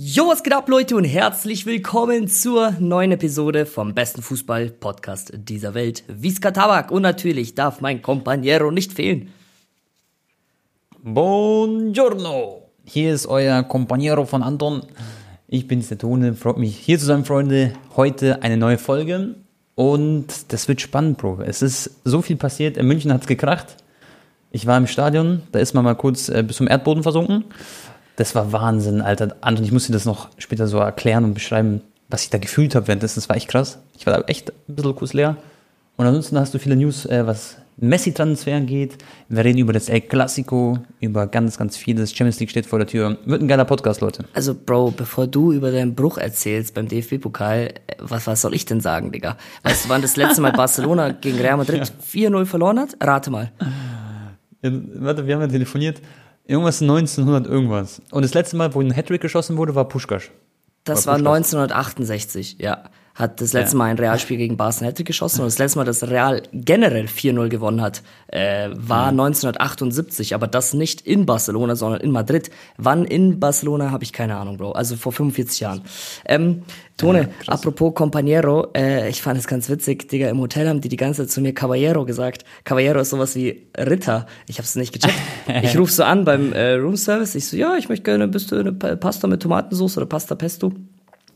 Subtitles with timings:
[0.00, 5.74] Jo, was geht ab, Leute, und herzlich willkommen zur neuen Episode vom besten Fußball-Podcast dieser
[5.74, 6.92] Welt, Visca Tabak.
[6.92, 9.32] Und natürlich darf mein Companiero nicht fehlen.
[11.02, 12.70] Buongiorno!
[12.84, 14.82] Hier ist euer Companiero von Anton.
[15.48, 16.34] Ich bin's, der Tone.
[16.34, 17.72] Freut mich, hier zu sein, Freunde.
[17.96, 19.34] Heute eine neue Folge.
[19.74, 21.40] Und das wird spannend, Bro.
[21.44, 22.76] Es ist so viel passiert.
[22.76, 23.74] In München hat's gekracht.
[24.52, 27.46] Ich war im Stadion, da ist man mal kurz äh, bis zum Erdboden versunken.
[28.18, 29.36] Das war Wahnsinn, Alter.
[29.42, 32.74] Anton, ich muss dir das noch später so erklären und beschreiben, was ich da gefühlt
[32.74, 33.20] habe währenddessen.
[33.20, 33.78] Das war echt krass.
[33.96, 35.36] Ich war da echt ein bisschen kurz leer.
[35.96, 38.98] Und ansonsten hast du viele News, äh, was Messi-Transfer angeht.
[39.28, 42.10] Wir reden über das El Clasico, über ganz, ganz vieles.
[42.10, 43.18] Champions League steht vor der Tür.
[43.24, 44.24] Wird ein geiler Podcast, Leute.
[44.34, 48.64] Also, Bro, bevor du über deinen Bruch erzählst beim DFB-Pokal, äh, was, was soll ich
[48.64, 49.36] denn sagen, Digga?
[49.62, 52.96] Weißt du, wann das letzte Mal Barcelona gegen Real Madrid 4-0 verloren hat?
[53.00, 53.52] Rate mal.
[54.62, 56.02] Ja, warte, wir haben ja telefoniert.
[56.48, 58.00] Irgendwas 1900 irgendwas.
[58.10, 60.32] Und das letzte Mal, wo ein Hattrick geschossen wurde, war Puschkasch.
[60.84, 61.54] Das War war Puschkas.
[61.54, 62.84] 1968, ja.
[63.18, 63.78] Hat das letzte Ja.
[63.78, 67.80] Mal ein Realspiel gegen Barcelona geschossen und das letzte Mal, dass Real generell 4-0 gewonnen
[67.82, 72.50] hat, äh, war 1978, aber das nicht in Barcelona, sondern in Madrid.
[72.76, 74.72] Wann in Barcelona, habe ich keine Ahnung, Bro.
[74.72, 75.82] Also vor 45 Jahren.
[76.26, 76.62] Ähm,
[76.96, 80.96] Tone, apropos Companiero, äh, ich fand es ganz witzig, Digga, im Hotel haben die die
[80.96, 82.44] ganze Zeit zu mir Caballero gesagt.
[82.64, 84.26] Caballero ist sowas wie Ritter.
[84.46, 85.14] Ich hab's nicht gecheckt.
[85.62, 88.56] ich rufe so an beim äh, Roomservice, ich so, ja, ich möchte gerne bist du
[88.56, 90.72] eine Pa- Pasta mit Tomatensauce oder Pasta Pesto.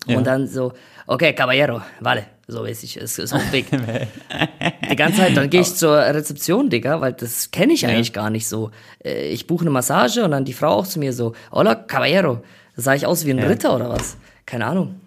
[0.06, 0.19] Ja.
[0.19, 0.72] Und dann so,
[1.06, 3.67] okay, Caballero, vale, so weiß ich, ist, ist auf dem Weg.
[4.91, 8.30] Die ganze Zeit, dann gehe ich zur Rezeption, Digga, weil das kenne ich eigentlich gar
[8.30, 8.70] nicht so.
[9.05, 12.42] Äh, Ich buche eine Massage und dann die Frau auch zu mir so, hola, Caballero.
[12.77, 14.17] Sah ich aus wie ein Ritter oder was?
[14.47, 15.00] Keine Ahnung.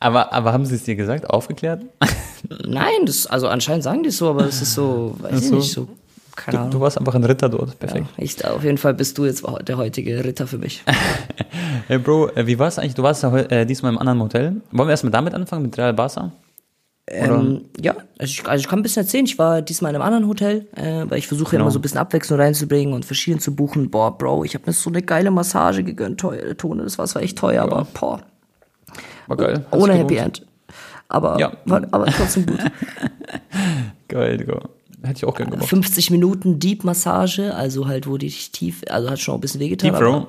[0.00, 1.82] Aber, aber haben sie es dir gesagt, aufgeklärt?
[2.66, 5.54] Nein, das, also anscheinend sagen die es so, aber es ist so, weiß ich so.
[5.56, 5.88] nicht, so,
[6.36, 6.70] keine Du, Ahnung.
[6.72, 7.78] du warst einfach ein Ritter dort.
[7.78, 8.06] Perfekt.
[8.18, 10.82] Ich, auf jeden Fall bist du jetzt der heutige Ritter für mich.
[11.88, 12.94] Hey Bro, äh, wie war es eigentlich?
[12.94, 14.56] Du warst ja äh, diesmal im anderen Hotel.
[14.72, 16.32] Wollen wir erstmal damit anfangen, mit Real Barca?
[17.08, 19.24] Ähm, ja, also ich, also ich kann ein bisschen erzählen.
[19.24, 21.64] Ich war diesmal in einem anderen Hotel, äh, weil ich versuche ja Genau.
[21.66, 23.90] immer so ein bisschen Abwechslung reinzubringen und verschieden zu buchen.
[23.90, 26.82] Boah, Bro, ich habe mir so eine geile Massage gegönnt, teuer, Tone.
[26.82, 28.20] Das war zwar echt teuer, aber boah,
[29.28, 29.64] War geil.
[29.70, 29.94] Hat's ohne?
[29.94, 30.44] Happy End.
[31.08, 31.52] Aber, Ja.
[31.66, 32.58] war, aber trotzdem gut.
[34.08, 34.60] Geil, Digga.
[35.02, 35.68] Hätte ich auch gerne gemacht.
[35.68, 39.40] 50 Minuten Deep Massage, also halt, wo die dich tief, also hat schon auch ein
[39.42, 39.90] bisschen wehgetan.
[39.92, 40.26] Deep Throw?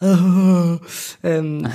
[0.00, 0.80] aber-
[1.22, 1.68] ähm,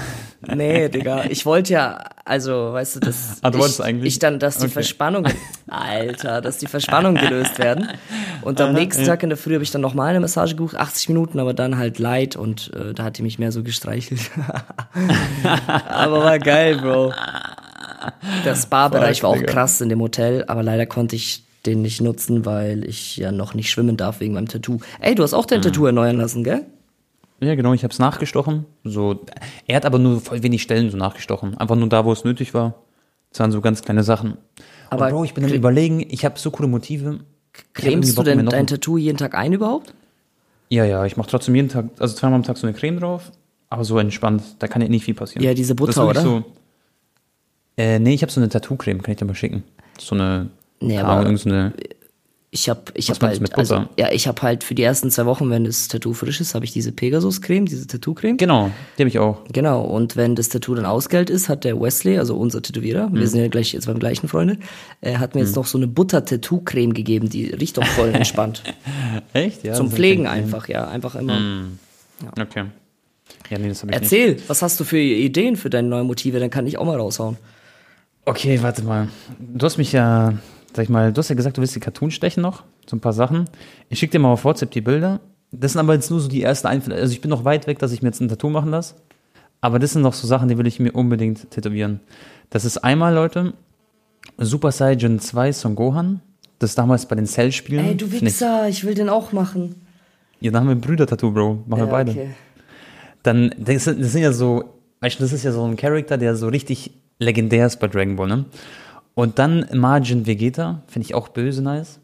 [0.47, 1.25] nee, Digga.
[1.29, 4.13] Ich wollte ja, also, weißt du, dass Ah, du ich, wolltest eigentlich?
[4.13, 4.73] ich dann, dass die Okay.
[4.73, 5.31] Verspannungen,
[5.67, 7.87] Alter, dass die Verspannungen gelöst werden.
[8.41, 11.09] Und am nächsten Tag in der Früh habe ich dann nochmal eine Massage gebucht, 80
[11.09, 14.21] Minuten, aber dann halt light und äh, da hat die mich mehr so gestreichelt.
[15.89, 17.13] aber war geil, Bro.
[18.45, 22.45] Der Spa-Bereich war auch krass in dem Hotel, aber leider konnte ich den nicht nutzen,
[22.45, 24.79] weil ich ja noch nicht schwimmen darf wegen meinem Tattoo.
[24.99, 25.63] Ey, du hast auch dein Mhm.
[25.63, 26.65] Tattoo erneuern lassen, gell?
[27.39, 28.65] Ja, genau, ich habe es nachgestochen.
[28.83, 29.25] So,
[29.67, 31.57] er hat aber nur voll wenig Stellen so nachgestochen.
[31.57, 32.75] Einfach nur da, wo es nötig war.
[33.31, 34.37] Das waren so ganz kleine Sachen.
[34.89, 37.21] Aber Aber Bro, ich bin am überlegen, ich habe so coole Motive.
[37.73, 39.93] Cremst du denn dein ein- Tattoo jeden Tag ein überhaupt?
[40.69, 43.31] Ja, ja, ich mache trotzdem jeden Tag, also zweimal am Tag so eine Creme drauf,
[43.69, 45.43] aber so entspannt, da kann ja nicht viel passieren.
[45.43, 46.21] Ja, diese Butter, oder?
[46.21, 46.43] So,
[47.77, 49.63] äh, nee, ich habe so eine Tattoo-Creme, kann ich dir mal schicken.
[49.99, 50.49] So eine,
[50.81, 51.73] Nee, keine aber- Ahnung, irgend so eine,
[52.53, 53.89] Ich hab, ich Was hab meinst halt, also, Butter?
[53.97, 56.65] ja, ich hab halt für die ersten zwei Wochen, wenn das Tattoo frisch ist, habe
[56.65, 58.35] ich diese Pegasus-Creme, diese Tattoo-Creme.
[58.35, 59.37] genau, die habe ich auch.
[59.53, 63.15] Genau, und wenn das Tattoo dann ausgeheilt ist, hat der Wesley, also unser Tätowierer, Mhm.
[63.19, 64.57] wir sind ja gleich jetzt beim gleichen Freunde,
[64.99, 68.63] er hat mir jetzt noch so eine Butter-Tattoo-Creme gegeben, die riecht auch voll entspannt.
[69.31, 69.63] Echt?
[69.63, 69.75] Ja.
[69.75, 71.39] Zum Pflegen einfach, ja, einfach immer.
[72.37, 72.65] Okay.
[73.49, 74.11] Ja, nee, das habe ich nicht.
[74.11, 76.97] Erzähl, was hast du für Ideen für deine neuen Motive, dann kann ich auch mal
[76.97, 77.37] raushauen.
[78.25, 79.07] Okay, warte mal.
[79.39, 80.33] Du hast mich ja,
[80.73, 82.99] sag ich mal, du hast ja gesagt, du willst die Cartoon stechen noch, so ein
[83.01, 83.45] paar Sachen.
[83.89, 85.19] Ich schicke dir mal auf WhatsApp die Bilder.
[85.51, 86.95] Das sind aber jetzt nur so die ersten Einfälle.
[86.95, 88.95] Also ich bin noch weit weg, dass ich mir jetzt ein Tattoo machen lasse.
[89.59, 91.99] Aber das sind noch so Sachen, die will ich mir unbedingt tätowieren.
[92.49, 93.53] Das ist einmal, Leute,
[94.37, 96.21] Super Saiyan 2 Son Gohan.
[96.59, 97.85] Das damals bei den Cell-Spielen.
[97.85, 99.75] Ey, du Wichser, ich will den auch machen.
[100.39, 101.63] Ja, dann haben wir ein Brüder-Tattoo, Bro.
[101.67, 102.11] Machen wir Ja, beide.
[102.11, 102.29] okay.
[103.23, 104.63] Dann, das sind, das sind ja so,
[105.01, 108.15] weißt du, das ist ja so ein Charakter, der so richtig legendär ist bei Dragon
[108.15, 108.45] Ball, ne?
[109.13, 111.99] Und dann Majin Vegeta, finde ich auch böse nice.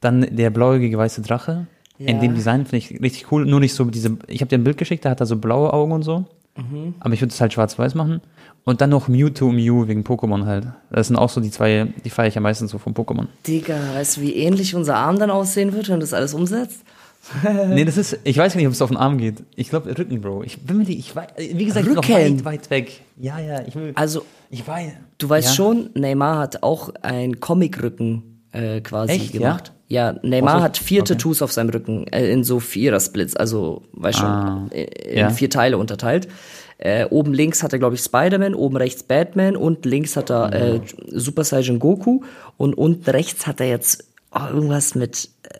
[0.00, 1.66] Dann der blauäugige weiße Drache.
[1.98, 2.20] In Ja.
[2.20, 3.44] dem Design finde ich richtig cool.
[3.44, 5.72] Nur nicht so diese, ich habe dir ein Bild geschickt, der hat da so blaue
[5.72, 6.26] Augen und so.
[6.56, 6.94] Mhm.
[7.00, 8.20] Aber ich würde es halt schwarz-weiß machen.
[8.64, 10.66] Und dann noch Mewtwo Mew wegen Pokémon halt.
[10.90, 13.26] Das sind auch so die zwei, die feiere ich am meisten so von Pokémon.
[13.46, 16.82] Digga, weißt du, wie ähnlich unser Arm dann aussehen wird, wenn du das alles umsetzt?
[17.68, 19.42] Nee, das ist, ich weiß gar nicht, ob es auf den Arm geht.
[19.56, 20.44] Ich glaube Rücken, Bro.
[20.44, 22.38] Ich bin mir die, ich weiß, wie gesagt, ich bin noch Rücken?
[22.38, 23.00] weit, weit weg.
[23.18, 24.92] Ja, ja, ich will, Also, ich weiß.
[25.18, 25.54] du weißt ja?
[25.54, 29.40] schon, Neymar hat auch einen Comic-Rücken äh, quasi Echt, ja?
[29.40, 29.72] gemacht.
[29.88, 31.14] Ja, Neymar Ach so, hat vier okay.
[31.14, 35.30] Tattoos auf seinem Rücken, äh, in so Vierer-Splits, also, weißt schon, Ah, in ja.
[35.30, 36.28] vier Teile unterteilt.
[36.76, 40.52] Äh, oben links hat er, glaube ich, Spider-Man, oben rechts Batman und links hat er
[40.52, 40.80] äh,
[41.10, 42.20] Super Saiyan Goku
[42.56, 45.58] und unten rechts hat er jetzt oh, irgendwas mit äh,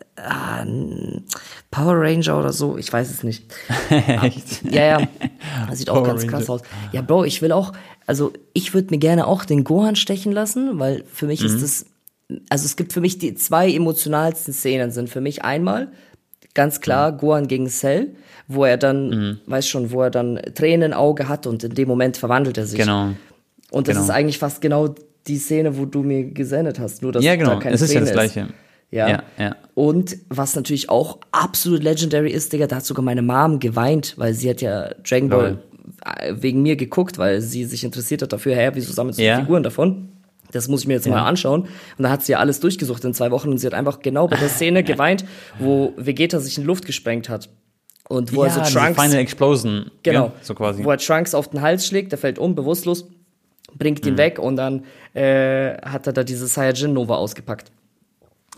[1.71, 3.45] Power Ranger oder so, ich weiß es nicht.
[3.89, 4.63] Echt?
[4.71, 5.07] Ja, ja.
[5.69, 6.31] Das sieht auch Power ganz Ranger.
[6.37, 6.61] krass aus.
[6.91, 7.73] Ja, Bro, ich will auch,
[8.09, 11.45] also ich würde mir gerne auch den Gohan stechen lassen, weil für mich Mhm.
[11.45, 11.85] ist das,
[12.49, 15.89] also es gibt für mich die zwei emotionalsten Szenen sind für mich einmal
[16.55, 18.15] ganz klar Gohan gegen Cell,
[18.47, 19.39] wo er dann, Mhm.
[19.45, 22.65] weiß schon, wo er dann Tränen im Auge hat und in dem Moment verwandelt er
[22.65, 22.79] sich.
[22.79, 23.09] Genau.
[23.69, 24.05] Und das genau.
[24.05, 24.95] ist eigentlich fast genau
[25.27, 27.59] die Szene, wo du mir gesendet hast, nur dass Ja, da genau.
[27.59, 28.47] keine Es ist ja Träne das Gleiche.
[28.89, 29.07] Ja.
[29.07, 29.55] Ja, ja.
[29.75, 34.33] Und was natürlich auch absolut legendary ist, Digga, da hat sogar meine Mom geweint, weil
[34.33, 35.59] sie hat ja Dragon Ball
[36.31, 39.39] wegen mir geguckt, weil sie sich interessiert hat dafür, hä, wieso sammelst du Ja.
[39.39, 40.09] Figuren davon?
[40.51, 41.61] Das muss ich mir jetzt mal anschauen.
[41.97, 44.27] Und da hat sie ja alles durchgesucht in zwei Wochen und sie hat einfach genau
[44.27, 45.23] bei der Szene geweint,
[45.59, 47.49] wo Vegeta sich in Luft gesprengt hat.
[48.07, 49.91] Und wo ja, er so Trunks, Final Explosion.
[50.01, 50.83] genau, Ja, so quasi.
[50.83, 53.05] wo er Trunks auf den Hals schlägt, der fällt um, bewusstlos,
[53.77, 54.11] bringt Mhm.
[54.13, 57.71] ihn weg und dann äh, hat er da diese Saiyajin Nova ausgepackt.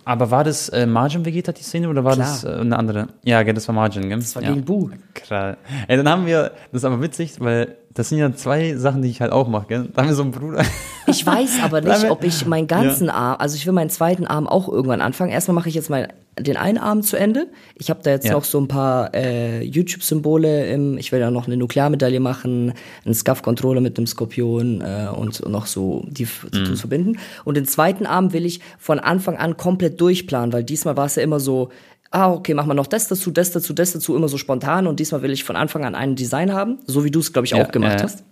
[0.03, 2.27] Aber war das äh, Margin Vegeta, die Szene, oder war Klar.
[2.27, 3.07] das äh, eine andere?
[3.23, 4.19] Ja, das war Margin, gell?
[4.19, 4.49] Das war ja.
[4.49, 4.89] gegen Buu.
[5.13, 5.57] Krass.
[5.87, 9.09] Ey, dann haben wir, das ist aber witzig, weil das sind ja zwei Sachen, die
[9.09, 9.89] ich halt auch mache, gell?
[9.93, 10.63] Da haben wir so einen Bruder.
[11.07, 14.47] Ich weiß aber nicht, ob ich meinen ganzen Arm, also ich will meinen zweiten Arm
[14.47, 15.31] auch irgendwann anfangen.
[15.31, 16.07] Erstmal mache ich jetzt mal
[16.41, 17.47] den einen Arm zu Ende.
[17.75, 18.33] Ich habe da jetzt Ja.
[18.33, 22.73] noch so ein paar äh, YouTube-Symbole ich will ja noch eine Nuklearmedaille machen,
[23.05, 26.75] einen Scuff-Controller mit einem Skorpion äh, und noch so die Mhm.
[26.75, 27.17] Verbinden.
[27.45, 31.15] Und den zweiten Arm will ich von Anfang an komplett durchplanen, weil diesmal war es
[31.15, 31.69] ja immer so,
[32.11, 34.87] ah, okay, mach mal noch das dazu, das dazu, das dazu, immer so spontan.
[34.87, 37.45] Und diesmal will ich von Anfang an ein Design haben, so wie du es, glaube
[37.45, 38.03] ich, Ja, auch gemacht ja.
[38.03, 38.23] hast.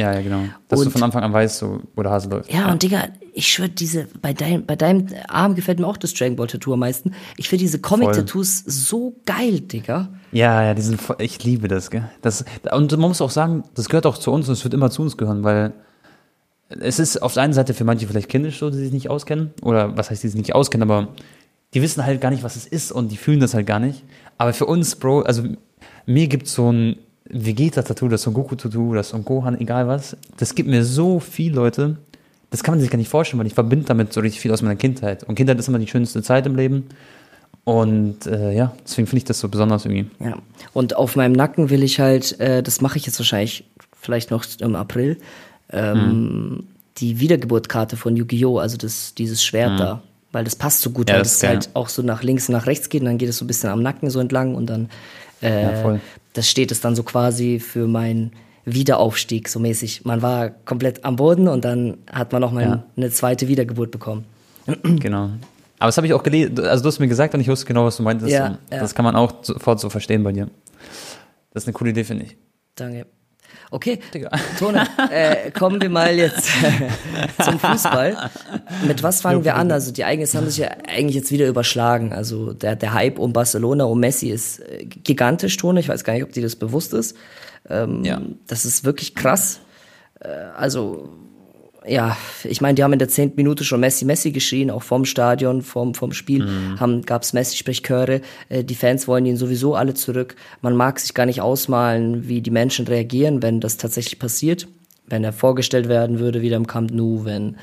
[0.00, 0.42] Ja, ja, genau.
[0.68, 2.52] Dass du Und- von Anfang an weißt, so, wo der Hase läuft.
[2.52, 6.14] Ja, und Digga, ich schwör, diese, bei deinem, bei deinem Arm gefällt mir auch das
[6.14, 7.12] Dragon Ball Tattoo am meisten.
[7.36, 10.08] Ich finde diese Comic-Tattoos so geil, Digga.
[10.32, 12.04] Ja, ja, die sind voll, ich liebe das, gell?
[12.22, 14.90] Das, und man muss auch sagen, das gehört auch zu uns und es wird immer
[14.90, 15.72] zu uns gehören, weil
[16.68, 19.50] es ist auf der einen Seite für manche vielleicht kindisch so, die sich nicht auskennen,
[19.62, 21.08] oder was heißt, die sich nicht auskennen, aber
[21.74, 24.04] die wissen halt gar nicht, was es ist und die fühlen das halt gar nicht.
[24.38, 25.42] Aber für uns, Bro, also
[26.06, 26.96] mir gibt so ein
[27.32, 31.20] Vegeta-Tattoo, das so ein Goku-Tattoo, das so ein Gohan, egal was, das gibt mir so
[31.20, 31.96] viel, Leute.
[32.50, 34.62] Das kann man sich gar nicht vorstellen, weil ich verbinde damit so richtig viel aus
[34.62, 35.24] meiner Kindheit.
[35.24, 36.88] Und Kindheit ist immer die schönste Zeit im Leben.
[37.64, 40.10] Und äh, ja, deswegen finde ich das so besonders irgendwie.
[40.18, 40.36] Ja.
[40.72, 43.64] Und auf meinem Nacken will ich halt, äh, das mache ich jetzt wahrscheinlich
[44.00, 45.18] vielleicht noch im April,
[45.70, 46.64] ähm,
[46.96, 50.02] die Wiedergeburtkarte von Yu-Gi-Oh!, also das, dieses Schwert da.
[50.32, 52.66] Weil das passt so gut, Ja, weil das halt auch so nach links und nach
[52.66, 54.88] rechts geht und dann geht es so ein bisschen am Nacken so entlang und dann
[55.42, 56.00] äh, Ja, voll.
[56.32, 58.32] Das steht es dann so quasi für meinen
[58.64, 60.04] Wiederaufstieg, so mäßig.
[60.04, 62.84] Man war komplett am Boden und dann hat man noch mal Ja.
[62.96, 64.24] eine zweite Wiedergeburt bekommen.
[64.82, 65.30] Genau.
[65.78, 67.86] Aber das habe ich auch gelesen, also du hast mir gesagt und ich wusste genau,
[67.86, 68.30] was du meintest.
[68.30, 68.80] Ja, ja.
[68.80, 70.48] Das kann man auch sofort so verstehen bei dir.
[71.54, 72.36] Das ist eine coole Idee, finde ich.
[72.74, 73.06] Danke.
[73.72, 74.00] Okay.
[74.58, 76.50] Tone, äh, kommen wir mal jetzt
[77.40, 78.30] zum Fußball.
[78.86, 79.70] Mit was fangen wir an?
[79.70, 82.12] Also die Ereignisse haben sich ja eigentlich jetzt wieder überschlagen.
[82.12, 85.78] Also der, der Hype um Barcelona, um Messi ist äh, gigantisch, Tone.
[85.78, 87.16] Ich weiß gar nicht, ob dir das bewusst ist.
[87.68, 88.20] Ähm, Ja.
[88.48, 89.60] Das ist wirklich krass.
[90.18, 91.10] Äh, also
[91.90, 95.04] ja, ich meine, die haben in der zehnten Minute schon Messi, Messi geschrien, auch vom
[95.04, 96.46] Stadion, vom, vom Spiel,
[96.78, 100.36] haben, gab's Messi-Sprechchöre, äh, die Fans wollen ihn sowieso alle zurück.
[100.62, 104.68] Man mag sich gar nicht ausmalen, wie die Menschen reagieren, wenn das tatsächlich passiert,
[105.06, 107.56] wenn er vorgestellt werden würde, wieder im Camp Nou, wenn,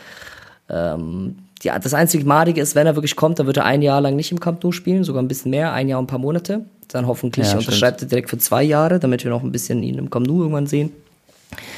[0.70, 4.02] ähm, die, das einzige Madige ist, wenn er wirklich kommt, dann wird er ein Jahr
[4.02, 6.20] lang nicht im Camp Nou spielen, sogar ein bisschen mehr, ein Jahr und ein paar
[6.20, 6.66] Monate.
[6.90, 9.98] Dann hoffentlich Ja, unterschreibt er direkt für zwei Jahre, damit wir noch ein bisschen ihn
[9.98, 10.92] im Camp Nou irgendwann sehen.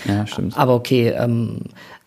[0.05, 0.57] Ja, stimmt.
[0.57, 1.98] Aber okay, ähm, äh,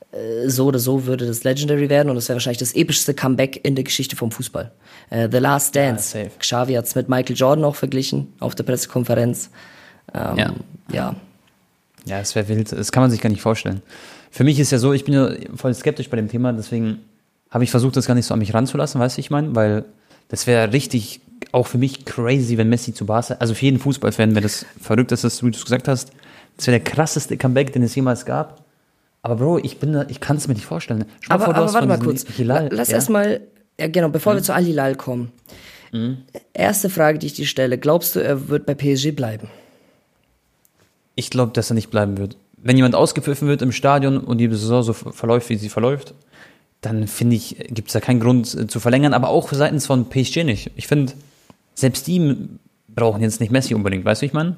[0.46, 3.74] so oder so würde das Legendary werden und das wäre wahrscheinlich das epischste Comeback in
[3.74, 4.70] der Geschichte vom Fußball.
[5.10, 6.10] Äh, The Last Dance.
[6.10, 6.30] safe.
[6.38, 9.50] Xavi hat es mit Michael Jordan auch verglichen auf der Pressekonferenz.
[10.14, 10.54] Ähm, Ja.
[10.92, 11.16] ja.
[12.04, 12.72] Ja, es wäre wild.
[12.72, 13.80] Das kann man sich gar nicht vorstellen.
[14.30, 17.00] Für mich ist ja so, ich bin ja voll skeptisch bei dem Thema, deswegen
[17.50, 19.84] habe ich versucht, das gar nicht so an mich ranzulassen, weißt du, ich meine, weil
[20.28, 21.20] das wäre richtig,
[21.52, 25.12] auch für mich crazy, wenn Messi zu Barca, also für jeden Fußballfan wäre das verrückt,
[25.12, 26.12] dass das, wie du es gesagt hast,
[26.56, 28.61] das wäre der krasseste Comeback, den es jemals gab.
[29.22, 31.04] Aber Bro, ich bin da, ich kann es mir nicht vorstellen.
[31.20, 32.26] Stell dir Aber, vor, aber warte mal kurz.
[32.26, 32.94] Hilal, Lass ja?
[32.94, 32.96] Mhm.
[32.96, 33.40] erstmal,
[33.78, 35.32] ja genau, bevor wir zu Al Hilal kommen.
[36.54, 37.76] Erste Frage, die ich dir stelle.
[37.78, 39.48] Glaubst du, er wird bei PSG bleiben?
[41.14, 42.36] Ich glaube, dass er nicht bleiben wird.
[42.56, 46.14] Wenn jemand ausgepfiffen wird im Stadion und die Saison so verläuft, wie sie verläuft,
[46.80, 50.08] dann finde ich, gibt es da keinen Grund äh, zu verlängern, aber auch seitens von
[50.08, 50.70] PSG nicht.
[50.76, 51.12] Ich finde,
[51.74, 52.48] selbst die
[52.88, 54.56] brauchen jetzt nicht Messi unbedingt, weißt du, wie ich meine?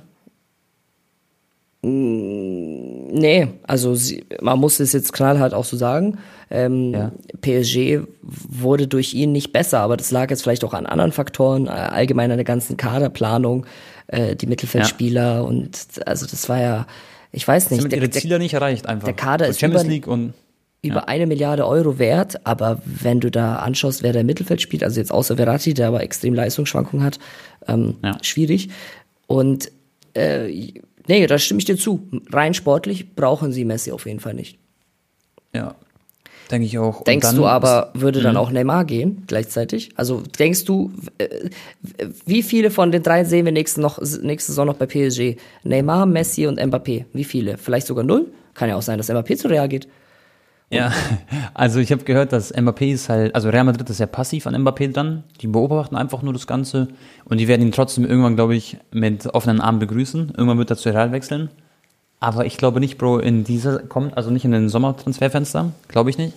[3.16, 6.18] Nee, also sie, man muss es jetzt knallhart auch so sagen.
[6.50, 7.12] Ähm, Ja.
[7.40, 11.66] PSG wurde durch ihn nicht besser, aber das lag jetzt vielleicht auch an anderen Faktoren,
[11.66, 13.66] äh, allgemein an der ganzen Kaderplanung,
[14.08, 16.86] äh, die Mittelfeldspieler und also das war ja
[17.30, 19.04] ich weiß Sie nicht, haben der, ihre Ziele nicht erreicht einfach.
[19.06, 20.34] der Kader ist Champions über- League und
[20.82, 24.84] über eine Milliarde Euro wert, aber wenn du da anschaust, wer da im Mittelfeld spielt,
[24.84, 27.18] also jetzt außer Verratti, der aber extrem Leistungsschwankungen hat,
[27.68, 28.18] ähm, Ja.
[28.22, 28.68] schwierig.
[29.26, 29.70] Und
[30.16, 30.72] äh,
[31.08, 32.08] nee, da stimme ich dir zu.
[32.30, 34.58] Rein sportlich brauchen sie Messi auf jeden Fall nicht.
[35.52, 35.74] ja,
[36.50, 36.98] denke ich auch.
[36.98, 39.90] Und Denkst du aber, würde dann auch Neymar gehen gleichzeitig?
[39.96, 40.92] Also denkst du,
[42.26, 45.36] wie viele von den drei sehen wir nächste, noch, nächste Saison noch bei PSG?
[45.62, 47.04] Neymar, Messi und Mbappé.
[47.12, 47.56] Wie viele?
[47.58, 48.26] Vielleicht sogar null?
[48.54, 49.88] Kann ja auch sein, dass Mbappé zu Real geht.
[50.70, 50.92] Ja,
[51.54, 54.56] also ich habe gehört, dass Mbappé ist halt, also Real Madrid ist ja passiv an
[54.56, 55.24] Mbappé dran.
[55.40, 56.88] Die beobachten einfach nur das Ganze
[57.24, 60.32] und die werden ihn trotzdem irgendwann, glaube ich, mit offenen Armen begrüßen.
[60.36, 61.50] Irgendwann wird er zu Real wechseln.
[62.20, 66.18] Aber ich glaube nicht, Bro, in dieser kommt, also nicht in den Sommertransferfenster, glaube ich
[66.18, 66.32] nicht.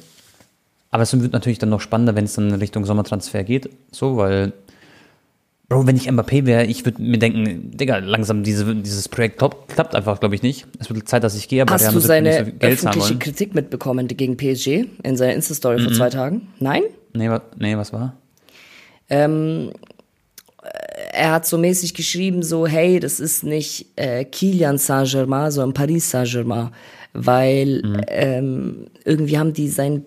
[0.92, 3.70] Aber es wird natürlich dann noch spannender, wenn es dann Richtung Sommertransfer geht.
[3.92, 4.54] So, weil,
[5.70, 9.68] Bro, wenn ich Mbappé wäre, ich würde mir denken, Digga, langsam diese, dieses Projekt klappt,
[9.68, 10.66] klappt einfach, glaube ich, nicht.
[10.80, 13.18] Es wird Zeit, dass ich gehe, aber Hast du seine so öffentliche.
[13.18, 16.48] Kritik mitbekommen gegen PSG in seiner Insta-Story vor zwei Tagen?
[16.60, 16.84] Nein?
[17.14, 18.16] Nee, wa nee, was war?
[19.10, 19.72] Ähm,
[21.12, 26.10] er hat so mäßig geschrieben, so, hey, das ist nicht äh, Kilian Saint-Germain, sondern Paris
[26.10, 26.70] Saint-Germain,
[27.12, 30.06] weil ähm, irgendwie haben die sein,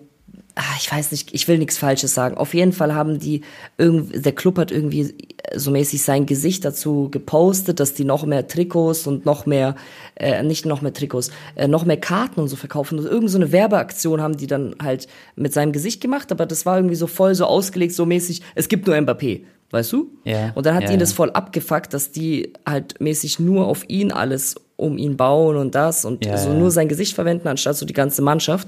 [0.55, 2.37] ah, ich weiß nicht, ich will nichts Falsches sagen.
[2.37, 3.41] Auf jeden Fall haben die,
[3.77, 5.13] der Club hat irgendwie
[5.55, 9.75] so mäßig sein Gesicht dazu gepostet, dass die noch mehr Trikots und noch mehr,
[10.15, 12.99] äh, nicht noch mehr Trikots, äh, noch mehr Karten und so verkaufen.
[12.99, 16.65] Und irgend so eine Werbeaktion haben die dann halt mit seinem Gesicht gemacht, aber das
[16.65, 19.41] war irgendwie so voll so ausgelegt, so mäßig, es gibt nur Mbappé.
[19.71, 20.11] Weißt du?
[20.25, 23.87] Ja, Und dann hat ja, ihn das voll abgefuckt, dass die halt mäßig nur auf
[23.87, 27.77] ihn alles um ihn bauen und das und Ja, so nur sein Gesicht verwenden, anstatt
[27.77, 28.67] so die ganze Mannschaft.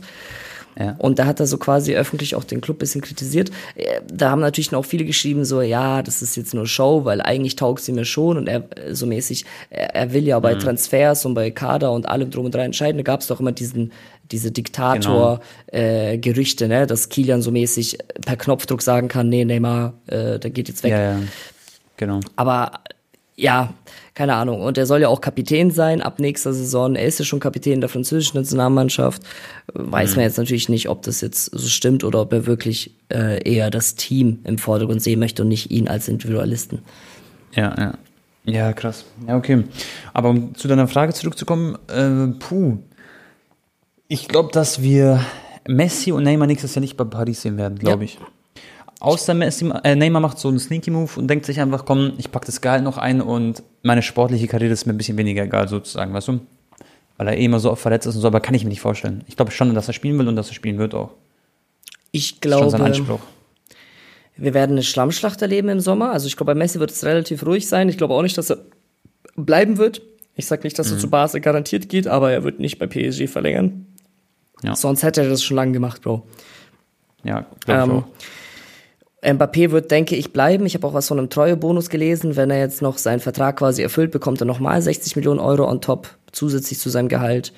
[0.79, 0.95] Ja.
[0.97, 3.51] Und da hat er so quasi öffentlich auch den Club bisschen kritisiert.
[3.75, 7.21] Äh, Da haben natürlich noch viele geschrieben, so, ja, das ist jetzt nur Show, weil
[7.21, 10.43] eigentlich taugt sie mir schon und er äh, so mäßig, er, er will ja Mhm.
[10.43, 12.97] bei Transfers und bei Kader und allem drum und dran entscheiden.
[12.97, 13.91] Da gab es doch immer diesen,
[14.31, 15.39] diese Genau.
[15.73, 20.67] Diktator-Gerüchte, ne, dass Kilian so mäßig per Knopfdruck sagen kann, nee, Neymar, äh, der geht
[20.69, 20.91] jetzt weg.
[20.91, 21.19] Ja, ja.
[21.97, 22.19] Genau.
[22.35, 22.71] Aber
[23.35, 23.73] ja,
[24.13, 24.61] keine Ahnung.
[24.61, 26.95] Und er soll ja auch Kapitän sein ab nächster Saison.
[26.95, 29.23] Er ist ja schon Kapitän der französischen Nationalmannschaft.
[29.73, 33.41] Weiß man jetzt natürlich nicht, ob das jetzt so stimmt oder ob er wirklich äh,
[33.43, 36.79] eher das Team im Vordergrund sehen möchte und nicht ihn als Individualisten.
[37.55, 37.93] Ja, ja.
[38.45, 39.05] Ja, krass.
[39.27, 39.63] Ja, okay.
[40.13, 42.77] Aber um zu deiner Frage zurückzukommen, äh, puh.
[44.09, 45.21] Ich glaube, dass wir
[45.67, 48.11] Messi und Neymar nächstes Jahr nicht bei Paris sehen werden, glaube Ja.
[48.11, 48.19] ich.
[49.03, 52.31] Außer Messi, äh, Neymar macht so einen Sneaky Move und denkt sich einfach, komm, ich
[52.31, 55.67] pack das Gehalt noch ein und meine sportliche Karriere ist mir ein bisschen weniger egal,
[55.67, 56.39] sozusagen, weißt du?
[57.17, 58.81] Weil er eh immer so oft verletzt ist und so, aber kann ich mir nicht
[58.81, 59.23] vorstellen.
[59.27, 61.11] Ich glaube schon, dass er spielen will und dass er spielen wird auch.
[62.11, 63.19] Ich Das ist schon sein glaube, Anspruch.
[64.37, 66.11] wir werden eine Schlammschlacht erleben im Sommer.
[66.11, 67.89] Also ich glaube, bei Messi wird es relativ ruhig sein.
[67.89, 68.59] Ich glaube auch nicht, dass er
[69.35, 70.01] bleiben wird.
[70.35, 70.93] Ich sage nicht, dass Mhm.
[70.93, 73.85] er zu Barca garantiert geht, aber er wird nicht bei PSG verlängern.
[74.63, 74.75] Ja.
[74.75, 76.25] Sonst hätte er das schon lange gemacht, Bro.
[77.25, 78.03] Ja, glaube ich Ähm, auch.
[79.23, 80.65] Mbappé wird, denke ich, bleiben.
[80.65, 82.35] Ich habe auch was von einem Treuebonus gelesen.
[82.35, 85.81] Wenn er jetzt noch seinen Vertrag quasi erfüllt, bekommt er nochmal 60 Millionen Euro on
[85.81, 87.53] top, zusätzlich zu seinem Gehalt.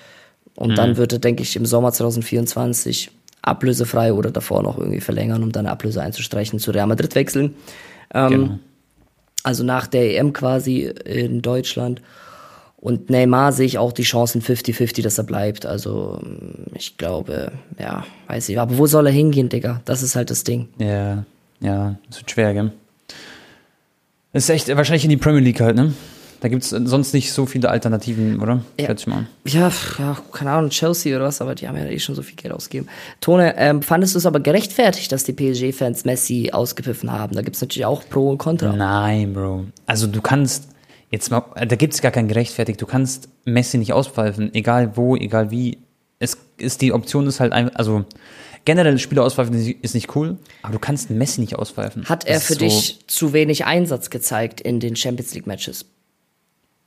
[0.56, 0.76] Und Mhm.
[0.76, 5.52] dann wird er, denke ich, im Sommer 2024 ablösefrei oder davor noch irgendwie verlängern, um
[5.52, 7.56] dann Ablöse einzustreichen, zu Real Madrid wechseln.
[8.14, 8.60] Ähm, Genau.
[9.44, 12.02] Also nach der EM quasi in Deutschland.
[12.78, 15.66] Und Neymar sehe ich auch die Chancen 50-50, dass er bleibt.
[15.68, 16.20] Also
[16.74, 18.60] ich glaube, ja, weiß ich.
[18.60, 19.82] Aber wo soll er hingehen, Digga?
[19.86, 20.70] Das ist halt das Ding.
[20.80, 21.26] Ja,
[21.66, 22.72] ja, es wird schwer, gell?
[24.32, 25.94] Es ist echt wahrscheinlich in die Premier League halt, ne?
[26.42, 28.62] Da gibt es sonst nicht so viele Alternativen, oder?
[28.80, 28.88] Ja.
[28.88, 29.26] Schätze ich mal.
[29.46, 32.36] Ja, ja, keine Ahnung, Chelsea oder was, aber die haben ja eh schon so viel
[32.36, 32.88] Geld ausgegeben.
[33.20, 37.36] Tone, ähm, fandest du es aber gerechtfertigt, dass die PSG-Fans Messi ausgepfiffen haben?
[37.36, 38.74] Da gibt's natürlich auch Pro und Contra.
[38.74, 39.66] Nein, Bro.
[39.88, 40.68] Also du kannst,
[41.10, 42.80] jetzt mal, da gibt es gar kein gerechtfertigt.
[42.80, 45.80] Du kannst Messi nicht auspfeifen, egal wo, egal wie.
[46.20, 48.06] Es ist, die Option ist halt einfach, also
[48.66, 52.06] generell Spieler auspfeifen ist- ist nicht cool, aber du kannst Messi nicht auspfeifen.
[52.06, 55.86] Hat er Das für ist so- dich zu wenig Einsatz gezeigt in den Champions League-Matches?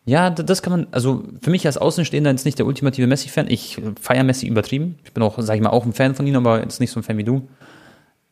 [0.05, 3.49] Ja, d- das kann man, also für mich als Außenstehender jetzt nicht der ultimative Messi-Fan.
[3.51, 4.99] Ich feiere Messi übertrieben.
[5.05, 7.01] Ich bin auch, sag ich mal, auch ein Fan von ihm, aber jetzt nicht so
[7.01, 7.47] ein Fan wie du.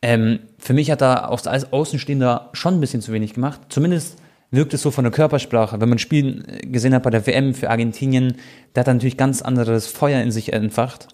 [0.01, 3.61] Ähm, für mich hat er auch als Außenstehender schon ein bisschen zu wenig gemacht.
[3.69, 4.17] Zumindest
[4.51, 5.81] wirkt es so von der Körpersprache.
[5.81, 8.35] Wenn man Spielen gesehen hat bei der WM für Argentinien,
[8.73, 11.07] der hat er natürlich ganz anderes Feuer in sich entfacht,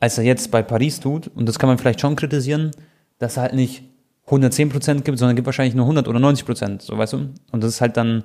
[0.00, 1.28] als er jetzt bei Paris tut.
[1.28, 2.72] Und das kann man vielleicht schon kritisieren,
[3.18, 3.84] dass er halt nicht
[4.28, 7.30] 110% gibt, sondern gibt wahrscheinlich nur 100 oder 90%, so weißt du?
[7.52, 8.24] Und das ist halt dann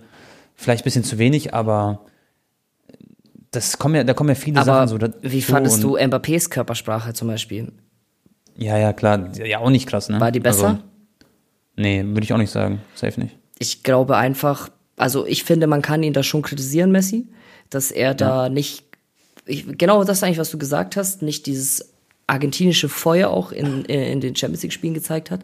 [0.55, 2.05] vielleicht ein bisschen zu wenig, aber
[3.51, 5.17] das kommen ja, da kommen ja viele Aber Sachen so dazu.
[5.21, 7.71] wie fandest du Mbappés Körpersprache zum Beispiel?
[8.57, 9.29] Ja, ja, klar.
[9.37, 10.19] Ja, auch nicht krass, ne?
[10.19, 10.67] War die besser?
[10.67, 10.79] Also,
[11.77, 12.81] nee, würde ich auch nicht sagen.
[12.93, 13.38] Safe nicht.
[13.59, 17.27] Ich glaube einfach, also ich finde, man kann ihn da schon kritisieren, Messi,
[17.69, 18.83] dass er da nicht
[19.45, 21.93] ich, genau das eigentlich, was du gesagt hast, nicht dieses
[22.27, 25.41] argentinische Feuer auch in, in den Champions League Spielen gezeigt hat.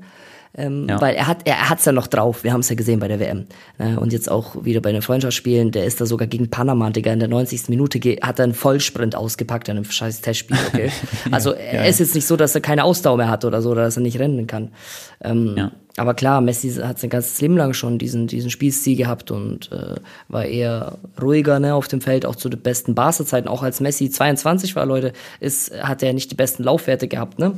[0.58, 1.02] Ähm, ja.
[1.02, 2.44] Weil er hat er hat's ja noch drauf.
[2.44, 3.46] Wir haben es ja gesehen bei der WM.
[3.78, 4.00] Ne?
[4.00, 5.72] Und jetzt auch wieder bei den Freundschaftsspielen.
[5.72, 7.70] Der ist da sogar gegen Panama, Digga, in der 90.
[7.70, 10.58] Minute hat er einen Vollsprint ausgepackt in einem scheiß Testspiel.
[10.68, 10.92] Okay?
[11.32, 13.72] Also ja, er ist jetzt nicht so, dass er keine Ausdauer mehr hat oder so,
[13.72, 14.70] oder dass er nicht rennen kann.
[15.24, 15.72] Ähm, ja.
[15.98, 19.96] Aber klar, Messi hat sein ganzes Leben lang schon diesen, diesen Spielstil gehabt und äh,
[20.28, 23.48] war eher ruhiger ne, auf dem Feld, auch zu den besten Barca-Zeiten.
[23.48, 27.40] Auch als Messi 22 war, Leute, ist, hat er nicht die besten Laufwerte gehabt.
[27.40, 27.54] Ne?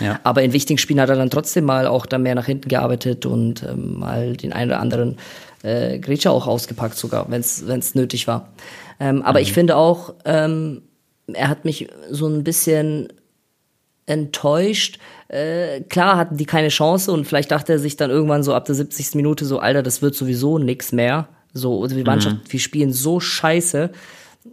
[0.00, 0.20] Ja.
[0.24, 3.26] Aber in wichtigen Spielen hat er dann trotzdem mal auch da mehr nach hinten gearbeitet
[3.26, 5.16] und ähm, mal den einen oder anderen
[5.62, 8.52] äh, Grätscher auch ausgepackt, sogar, wenn es nötig war.
[9.00, 9.42] Ähm, aber mhm.
[9.42, 10.82] ich finde auch, ähm,
[11.32, 13.08] er hat mich so ein bisschen
[14.06, 14.98] enttäuscht.
[15.28, 18.64] Äh, klar hatten die keine Chance und vielleicht dachte er sich dann irgendwann so ab
[18.64, 19.16] der 70.
[19.16, 21.28] Minute so, Alter, das wird sowieso nix mehr.
[21.52, 22.52] So, die Mannschaft, mhm.
[22.52, 23.90] wir spielen so scheiße.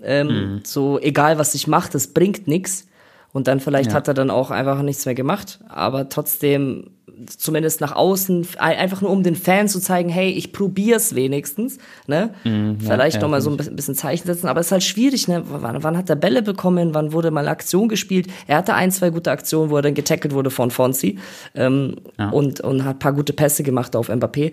[0.04, 0.62] Ähm, mhm.
[0.64, 2.88] So, egal was ich mache, das bringt nix.
[3.34, 3.96] Und dann vielleicht ja.
[3.96, 5.60] hat er dann auch einfach nichts mehr gemacht.
[5.68, 6.92] Aber trotzdem,
[7.26, 11.80] zumindest nach außen, einfach nur um den Fans zu zeigen, hey, ich probier's wenigstens.
[12.06, 12.36] Ne?
[12.44, 14.48] Mhm, vielleicht ja, nochmal so ein bisschen Zeichen setzen.
[14.48, 15.44] Aber es ist halt schwierig, ne?
[15.48, 16.94] Wann, wann, hat er Bälle bekommen?
[16.94, 18.28] Wann wurde mal Aktion gespielt?
[18.46, 21.18] Er hatte ein, zwei gute Aktionen, wo er dann getackelt wurde von Fonzi.
[21.56, 22.30] Ähm, ja.
[22.30, 24.52] und, und hat paar gute Pässe gemacht auf Mbappé.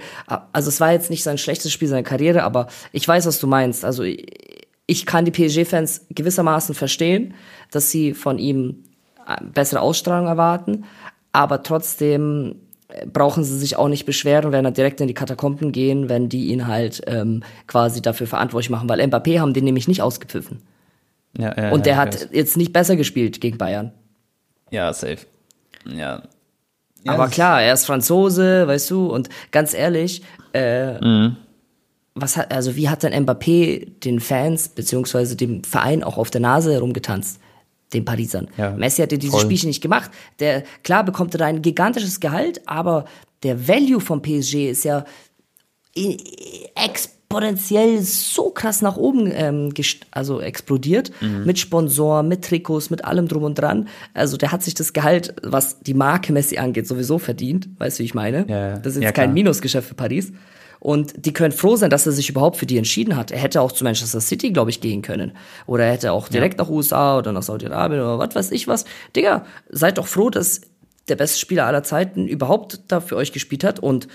[0.52, 3.46] Also es war jetzt nicht sein schlechtes Spiel seiner Karriere, aber ich weiß, was du
[3.46, 3.84] meinst.
[3.84, 4.04] Also
[4.90, 7.34] ich kann die PSG-Fans gewissermaßen verstehen,
[7.70, 8.84] dass sie von ihm
[9.26, 10.84] äh, bessere Ausstrahlung erwarten,
[11.32, 12.56] aber trotzdem
[12.88, 16.08] äh, brauchen sie sich auch nicht beschweren und werden dann direkt in die Katakomben gehen,
[16.08, 20.02] wenn die ihn halt ähm, quasi dafür verantwortlich machen, weil Mbappé haben den nämlich nicht
[20.02, 20.62] ausgepfiffen.
[21.38, 23.92] Ja, ja, und der ja, hat jetzt nicht besser gespielt gegen Bayern.
[24.70, 25.18] Ja, safe.
[25.86, 26.22] Ja.
[27.04, 30.22] ja Aber klar, er ist Franzose, weißt du, und ganz ehrlich,
[30.52, 31.36] äh, mhm
[32.14, 36.40] was hat, also wie hat denn Mbappé den Fans beziehungsweise dem Verein auch auf der
[36.40, 37.40] Nase herumgetanzt?
[37.92, 38.48] Den Parisern.
[38.56, 40.10] Ja, Messi hat ja diese Spielchen nicht gemacht.
[40.38, 43.04] Der, klar bekommt er da ein gigantisches Gehalt, aber
[43.42, 45.04] der Value vom PSG ist ja
[46.76, 49.72] exponentiell so krass nach oben ähm,
[50.10, 51.44] also explodiert mhm.
[51.44, 53.88] mit Sponsoren, mit Trikots, mit allem drum und dran.
[54.14, 57.68] Also der hat sich das Gehalt, was die Marke Messi angeht, sowieso verdient.
[57.78, 58.46] Weißt du, wie ich meine?
[58.48, 60.32] Ja, das ist jetzt ja, kein Minusgeschäft für Paris.
[60.80, 63.30] Und die können froh sein, dass er sich überhaupt für die entschieden hat.
[63.30, 65.32] Er hätte auch zu Manchester City, glaube ich, gehen können.
[65.66, 66.64] Oder er hätte auch direkt ja.
[66.64, 68.86] nach USA oder nach Saudi-Arabien oder was weiß ich was.
[69.14, 70.62] Digga, seid doch froh, dass
[71.08, 74.08] der beste Spieler aller Zeiten überhaupt da für euch gespielt hat und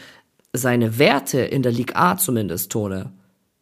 [0.54, 3.12] seine Werte in der Liga A zumindest, Tone,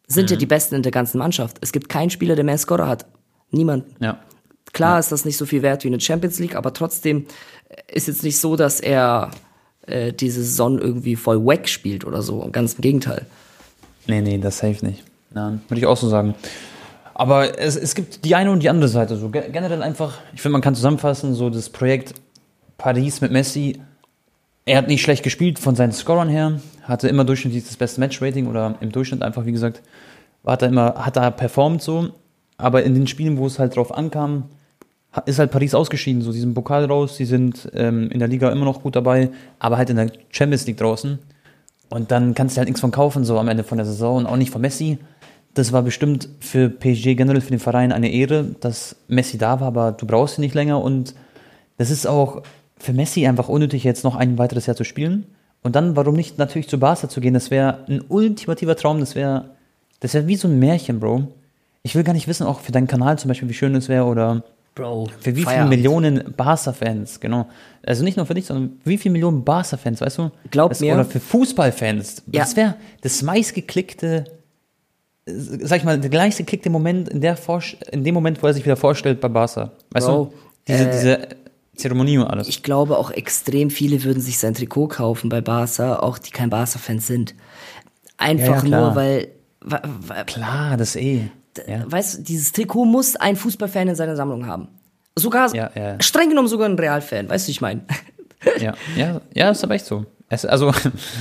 [0.06, 0.34] sind mhm.
[0.34, 1.58] ja die besten in der ganzen Mannschaft.
[1.60, 3.06] Es gibt keinen Spieler, der mehr Scorer hat.
[3.50, 3.84] Niemand.
[4.00, 4.18] Ja.
[4.72, 4.98] Klar ja.
[4.98, 7.26] ist das nicht so viel wert wie eine Champions League, aber trotzdem
[7.88, 9.30] ist jetzt nicht so, dass er
[9.86, 12.48] äh, diese Saison irgendwie voll wack spielt oder so.
[12.52, 13.26] Ganz im Gegenteil.
[14.06, 15.02] Nee, nee, das safe nicht.
[15.32, 16.34] Nein, würde ich auch so sagen.
[17.14, 19.16] Aber es, es gibt die eine und die andere Seite.
[19.16, 22.14] So generell einfach, ich finde, man kann zusammenfassen, so das Projekt
[22.76, 23.80] Paris mit Messi.
[24.66, 28.46] Er hat nicht schlecht gespielt von seinen Scorern her, hatte immer durchschnittlich das beste Matchrating
[28.46, 29.82] oder im Durchschnitt einfach, wie gesagt,
[30.44, 32.10] hat er immer, hat er performt so.
[32.56, 34.44] Aber in den Spielen, wo es halt drauf ankam,
[35.26, 38.64] ist halt Paris ausgeschieden, so diesen Pokal raus, die sind ähm, in der Liga immer
[38.64, 41.18] noch gut dabei, aber halt in der Champions League draußen.
[41.90, 44.26] Und dann kannst du halt nichts von kaufen, so am Ende von der Saison und
[44.26, 44.98] auch nicht von Messi.
[45.54, 49.68] Das war bestimmt für PSG generell, für den Verein eine Ehre, dass Messi da war,
[49.68, 51.14] aber du brauchst ihn nicht länger und
[51.76, 52.42] das ist auch
[52.76, 55.26] für Messi einfach unnötig, jetzt noch ein weiteres Jahr zu spielen.
[55.62, 57.34] Und dann, warum nicht natürlich zu Barca zu gehen?
[57.34, 59.46] Das wäre ein ultimativer Traum, das wäre
[60.04, 61.28] das wäre wie so ein Märchen, Bro.
[61.82, 64.04] Ich will gar nicht wissen, auch für deinen Kanal zum Beispiel, wie schön es wäre
[64.04, 64.42] oder
[64.74, 65.08] Bro.
[65.20, 65.72] Für wie Feierabend.
[65.72, 67.48] viele Millionen Barca-Fans, genau.
[67.84, 70.30] Also nicht nur für dich, sondern wie viele Millionen Barca-Fans, weißt du?
[70.50, 70.94] Glaub das, mir.
[70.94, 72.22] Oder für Fußballfans.
[72.26, 72.40] Ja.
[72.40, 74.24] Das wäre das meistgeklickte,
[75.26, 77.38] sag ich mal, der gleichste geklickte Moment in, der
[77.92, 79.72] in dem Moment, wo er sich wieder vorstellt bei Barca.
[79.90, 80.34] Weißt Bro, du?
[80.66, 81.28] Diese, äh, diese
[81.76, 82.48] Zeremonie und alles.
[82.48, 86.50] Ich glaube auch extrem viele würden sich sein Trikot kaufen bei Barca, auch die kein
[86.50, 87.34] Barca-Fans sind.
[88.16, 89.28] Einfach ja, ja, nur, weil,
[89.60, 90.24] weil.
[90.24, 91.30] Klar, das eh
[91.66, 91.90] ja.
[91.90, 94.68] weißt du, dieses Trikot muss ein Fußballfan in seiner Sammlung haben.
[95.16, 96.02] Sogar, ja, ja.
[96.02, 97.82] streng genommen sogar ein Realfan, weißt du, ich meine.
[98.60, 100.04] Ja, ja, ja, ist aber echt so.
[100.28, 100.70] Es, also,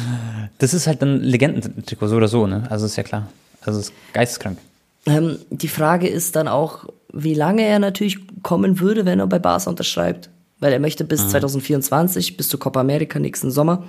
[0.57, 2.67] das ist halt ein Legendentrikot, so oder so, ne?
[2.69, 3.29] Also ist ja klar.
[3.61, 4.57] Also ist geisteskrank.
[5.05, 9.39] Ähm, die Frage ist dann auch, wie lange er natürlich kommen würde, wenn er bei
[9.39, 10.29] Barca unterschreibt.
[10.63, 11.29] Weil er möchte bis mhm.
[11.29, 13.83] 2024, bis zur Copa America nächsten Sommer,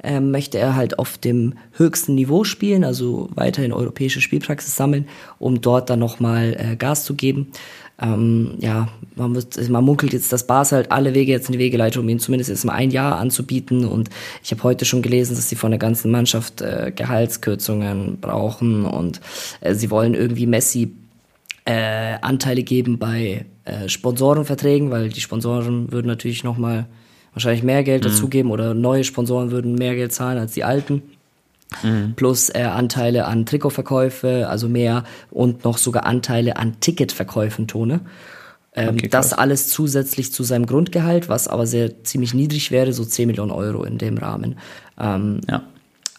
[0.00, 5.08] ähm, möchte er halt auf dem höchsten Niveau spielen, also weiterhin europäische Spielpraxis sammeln,
[5.40, 7.48] um dort dann nochmal äh, Gas zu geben.
[8.00, 11.58] Ähm, ja, man, wird, man munkelt jetzt, dass Bas halt alle Wege jetzt in die
[11.58, 13.84] Wege leitet, um ihn zumindest jetzt mal ein Jahr anzubieten.
[13.84, 14.08] Und
[14.44, 19.20] ich habe heute schon gelesen, dass sie von der ganzen Mannschaft äh, Gehaltskürzungen brauchen und
[19.62, 20.94] äh, sie wollen irgendwie Messi
[21.70, 26.86] äh, Anteile geben bei äh, Sponsorenverträgen, weil die Sponsoren würden natürlich nochmal
[27.32, 28.08] wahrscheinlich mehr Geld mhm.
[28.08, 31.02] dazugeben oder neue Sponsoren würden mehr Geld zahlen als die alten.
[31.84, 32.14] Mhm.
[32.16, 38.00] Plus äh, Anteile an Trikotverkäufe, also mehr und noch sogar Anteile an Ticketverkäufen, Tone.
[38.74, 43.04] Ähm, okay, das alles zusätzlich zu seinem Grundgehalt, was aber sehr ziemlich niedrig wäre, so
[43.04, 44.58] 10 Millionen Euro in dem Rahmen.
[44.98, 45.62] Ähm, ja.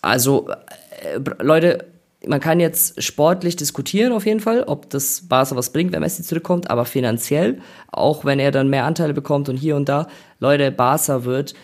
[0.01, 1.85] Also, äh, Leute,
[2.27, 6.23] man kann jetzt sportlich diskutieren auf jeden Fall, ob das Barca was bringt, wenn Messi
[6.23, 7.59] zurückkommt, aber finanziell,
[7.91, 10.07] auch wenn er dann mehr Anteile bekommt und hier und da,
[10.39, 11.55] Leute, Barca wird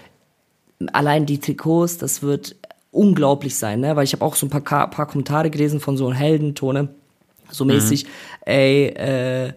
[0.94, 2.56] allein die Trikots, das wird
[2.92, 3.96] unglaublich sein, ne?
[3.96, 6.90] Weil ich habe auch so ein paar, paar Kommentare gelesen von so einem Heldentone,
[7.52, 7.74] so mhm.
[7.74, 8.10] mäßig, mhm.
[8.46, 9.54] ey, äh,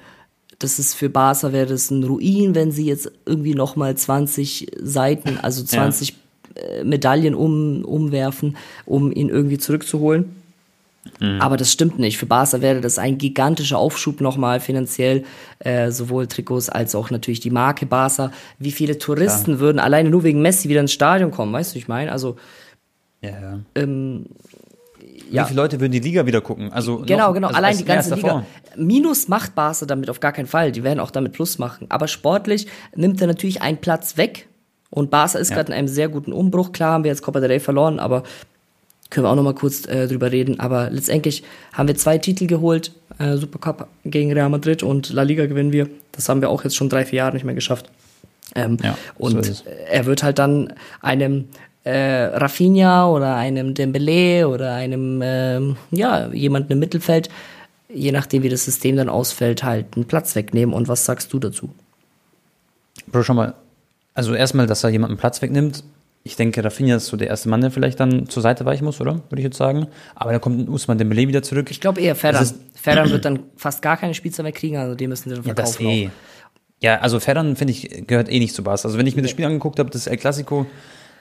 [0.59, 4.67] das ist für Barca wäre das ein Ruin, wenn sie jetzt irgendwie noch mal 20
[4.83, 6.15] Seiten, also 20 ja.
[6.63, 10.40] Äh, Medaillen um, umwerfen, um ihn irgendwie zurückzuholen.
[11.19, 11.41] Mhm.
[11.41, 12.19] Aber das stimmt nicht.
[12.19, 15.25] Für Barca wäre das ein gigantischer Aufschub nochmal finanziell,
[15.61, 18.33] äh, sowohl Trikots als auch natürlich die Marke Barca.
[18.59, 19.61] Wie viele Touristen Klar.
[19.61, 22.13] würden alleine nur wegen Messi wieder ins Stadion kommen, weißt du, ich meine?
[22.13, 22.37] Also,
[23.23, 23.59] ja, ja.
[23.75, 24.27] Ähm,
[25.31, 25.45] ja.
[25.45, 26.73] Wie viele Leute würden die Liga wieder gucken?
[26.73, 27.49] Also genau, noch, genau.
[27.49, 28.45] Also Allein die ganze Liga.
[28.77, 30.73] Minus macht Barca damit auf gar keinen Fall.
[30.73, 31.87] Die werden auch damit Plus machen.
[31.89, 34.49] Aber sportlich nimmt er natürlich einen Platz weg.
[34.91, 35.57] Und Barca ist ja.
[35.57, 36.73] gerade in einem sehr guten Umbruch.
[36.73, 38.25] Klar haben wir jetzt Copa del Rey verloren, aber
[39.11, 40.61] können wir auch noch mal kurz äh, drüber reden.
[40.61, 41.43] Aber letztendlich
[41.73, 45.89] haben wir zwei Titel geholt, äh, Supercup gegen Real Madrid und La Liga gewinnen wir.
[46.13, 47.91] Das haben wir auch jetzt schon drei, vier Jahre nicht mehr geschafft.
[48.55, 51.47] Ähm, ja, und so er wird halt dann einem
[51.85, 57.29] äh, Rafinha oder einem Dembele oder einem, äh, ja, jemanden im Mittelfeld,
[57.89, 60.75] je nachdem wie das System dann ausfällt, halt einen Platz wegnehmen.
[60.75, 61.71] Und was sagst du dazu?
[63.07, 63.55] Bro, schau mal.
[64.15, 65.85] Also erstmal, dass er jemanden Platz wegnimmt,
[66.23, 69.01] ich denke, Rafinha ist so der erste Mann, der vielleicht dann zur Seite weichen muss,
[69.01, 69.23] oder?
[69.31, 69.87] Würde ich jetzt sagen.
[70.15, 71.71] Aber da kommt Usman Dembele wieder zurück.
[71.71, 72.49] Ich glaube eher Ferran.
[72.75, 75.83] Ferran wird dann fast gar keine Spielzeit mehr kriegen, also die müssen sie dann verkaufen.
[75.83, 76.11] Ja, das eh.
[76.83, 78.85] Ja, also Ferran, finde ich, gehört eh nicht zu Bass.
[78.85, 80.67] Also wenn ich mir das Spiel angeguckt habe, das El Clasico,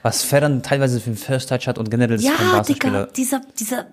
[0.02, 3.08] was Ferran teilweise für einen First Touch hat und generell ist ja, kein Barca-Spieler.
[3.14, 3.86] dieser, dieser,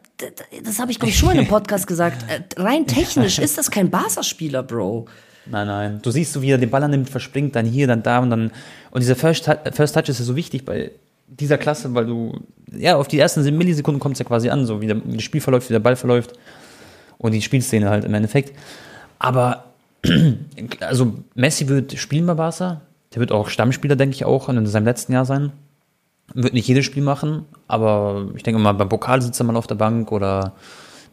[0.63, 2.25] das habe ich glaube ich schon in einem Podcast gesagt.
[2.29, 5.07] Äh, rein technisch ist das kein Barca-Spieler, Bro.
[5.49, 5.99] Nein, nein.
[6.01, 8.51] Du siehst so, wie er den Ball annimmt, verspringt, dann hier, dann da und dann.
[8.91, 10.91] Und dieser First, First Touch ist ja so wichtig bei
[11.27, 12.39] dieser Klasse, weil du,
[12.71, 15.23] ja, auf die ersten Millisekunden kommt es ja quasi an, so wie, der, wie das
[15.23, 16.33] Spiel verläuft, wie der Ball verläuft.
[17.17, 18.57] Und die Spielszene halt im Endeffekt.
[19.19, 19.65] Aber,
[20.79, 22.81] also Messi wird spielen bei Barca.
[23.13, 25.51] Der wird auch Stammspieler, denke ich, auch in seinem letzten Jahr sein.
[26.33, 29.67] Wird nicht jedes Spiel machen, aber ich denke mal, beim Pokal sitzt er mal auf
[29.67, 30.53] der Bank oder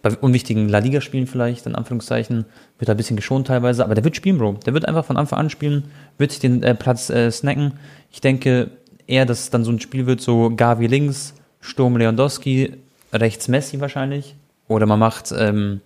[0.04, 2.44] bei unwichtigen La Liga-Spielen vielleicht, in Anführungszeichen,
[2.78, 4.58] wird er ein bisschen geschont teilweise, aber der wird spielen, Bro.
[4.66, 5.84] Der wird einfach von Anfang an spielen,
[6.18, 7.72] wird sich den äh, Platz äh, snacken.
[8.12, 8.70] Ich denke
[9.06, 12.74] eher, dass es dann so ein Spiel wird, so Gavi links, Sturm Lewandowski,
[13.14, 14.36] rechts Messi wahrscheinlich.
[14.68, 15.80] Oder man macht ähm,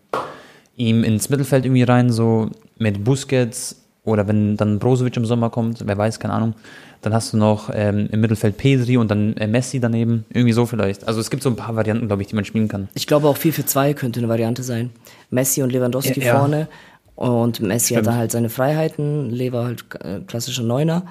[0.76, 5.86] ihm ins Mittelfeld irgendwie rein, so mit Busquets oder wenn dann Brozovic im Sommer kommt,
[5.86, 6.54] wer weiß, keine Ahnung.
[7.02, 10.24] Dann hast du noch ähm, im Mittelfeld Pedri und dann äh, Messi daneben.
[10.30, 11.06] Irgendwie so vielleicht.
[11.06, 12.88] Also es gibt so ein paar Varianten, glaube ich, die man spielen kann.
[12.94, 14.90] Ich glaube auch 4 für 2 könnte eine Variante sein.
[15.30, 16.68] Messi und Lewandowski ja, vorne.
[17.14, 18.06] Und Messi Stimmt.
[18.06, 21.04] hat da halt seine Freiheiten, Lever halt äh, klassischer Neuner.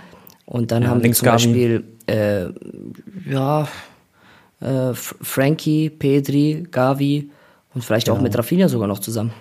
[0.45, 2.45] Und dann ja, haben wir zum Beispiel, äh,
[3.29, 3.67] ja,
[4.61, 7.29] äh, Frankie, Pedri, Gavi
[7.73, 8.17] und vielleicht genau.
[8.17, 9.31] auch mit Rafinha sogar noch zusammen.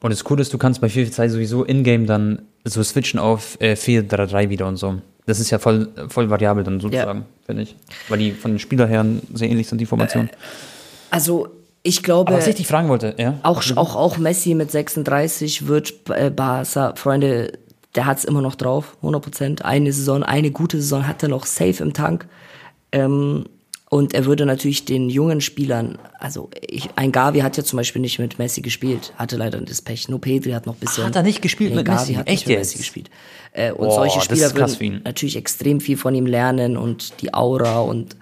[0.00, 3.58] Und das Coole ist, du kannst bei 4 2 sowieso in-game dann so switchen auf
[3.60, 5.00] äh, 4-3-3 wieder und so.
[5.26, 7.26] Das ist ja voll, voll variabel dann sozusagen, ja.
[7.46, 7.76] finde ich.
[8.08, 10.28] Weil die von den Spieler her sehr ähnlich sind, die Formationen.
[10.28, 10.32] Äh,
[11.10, 11.48] also,
[11.82, 12.28] ich glaube.
[12.28, 13.38] Aber was ich dich fragen wollte, ja.
[13.42, 17.52] Auch, auch, auch Messi mit 36 wird äh, Barca, Freunde,
[17.94, 19.64] der hat es immer noch drauf, 100 Prozent.
[19.64, 22.26] Eine Saison, eine gute Saison hat er noch safe im Tank.
[22.92, 23.46] Ähm,
[23.94, 28.02] und er würde natürlich den jungen Spielern, also ich, ein Gavi hat ja zum Beispiel
[28.02, 30.08] nicht mit Messi gespielt, hatte leider das Pech.
[30.08, 31.04] Nur Pedri hat noch ein bisschen.
[31.04, 32.14] Hat er nicht gespielt nee, mit Gavi Messi?
[32.14, 33.08] Hat Echt nicht mit Messi gespielt.
[33.52, 37.82] Äh, und Boah, solche Spieler würden natürlich extrem viel von ihm lernen und die Aura
[37.82, 38.16] und äh,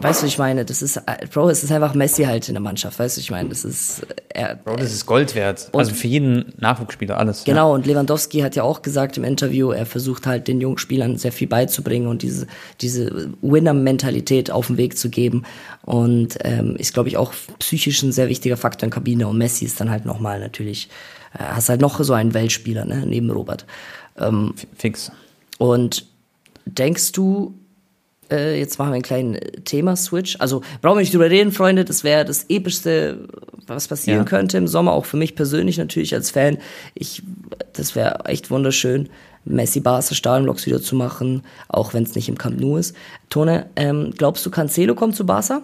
[0.00, 2.60] weißt du, ich meine, das ist, äh, Bro, es ist einfach Messi halt in der
[2.60, 5.70] Mannschaft, weißt du, ich meine, das ist, äh, er, Bro, das ist Gold wert.
[5.72, 7.44] Also für jeden Nachwuchsspieler alles.
[7.44, 7.74] Genau, ja.
[7.74, 11.32] und Lewandowski hat ja auch gesagt im Interview, er versucht halt den jungen Spielern sehr
[11.32, 12.46] viel beizubringen und diese,
[12.80, 15.44] diese Winner-Mentalität auf den Weg zu geben.
[15.82, 19.28] Und ähm, ist, glaube ich, auch psychisch ein sehr wichtiger Faktor in Kabine.
[19.28, 20.88] Und Messi ist dann halt nochmal natürlich,
[21.34, 23.66] äh, hast halt noch so einen Weltspieler, ne, neben Robert.
[24.18, 25.12] Ähm, Fix.
[25.58, 26.06] Und
[26.66, 27.54] denkst du,
[28.30, 30.36] äh, jetzt machen wir einen kleinen Thema-Switch.
[30.38, 31.84] Also brauchen wir nicht drüber reden, Freunde.
[31.84, 33.28] Das wäre das epischste,
[33.66, 34.24] was passieren ja.
[34.24, 34.92] könnte im Sommer.
[34.92, 36.58] Auch für mich persönlich natürlich als Fan.
[36.94, 37.22] Ich,
[37.72, 39.08] das wäre echt wunderschön,
[39.44, 42.96] Messi Barca Stadionblocks wieder zu machen, auch wenn es nicht im Camp Nou ist.
[43.30, 45.62] Tone, ähm, glaubst du, Cancelo kommt zu Barca?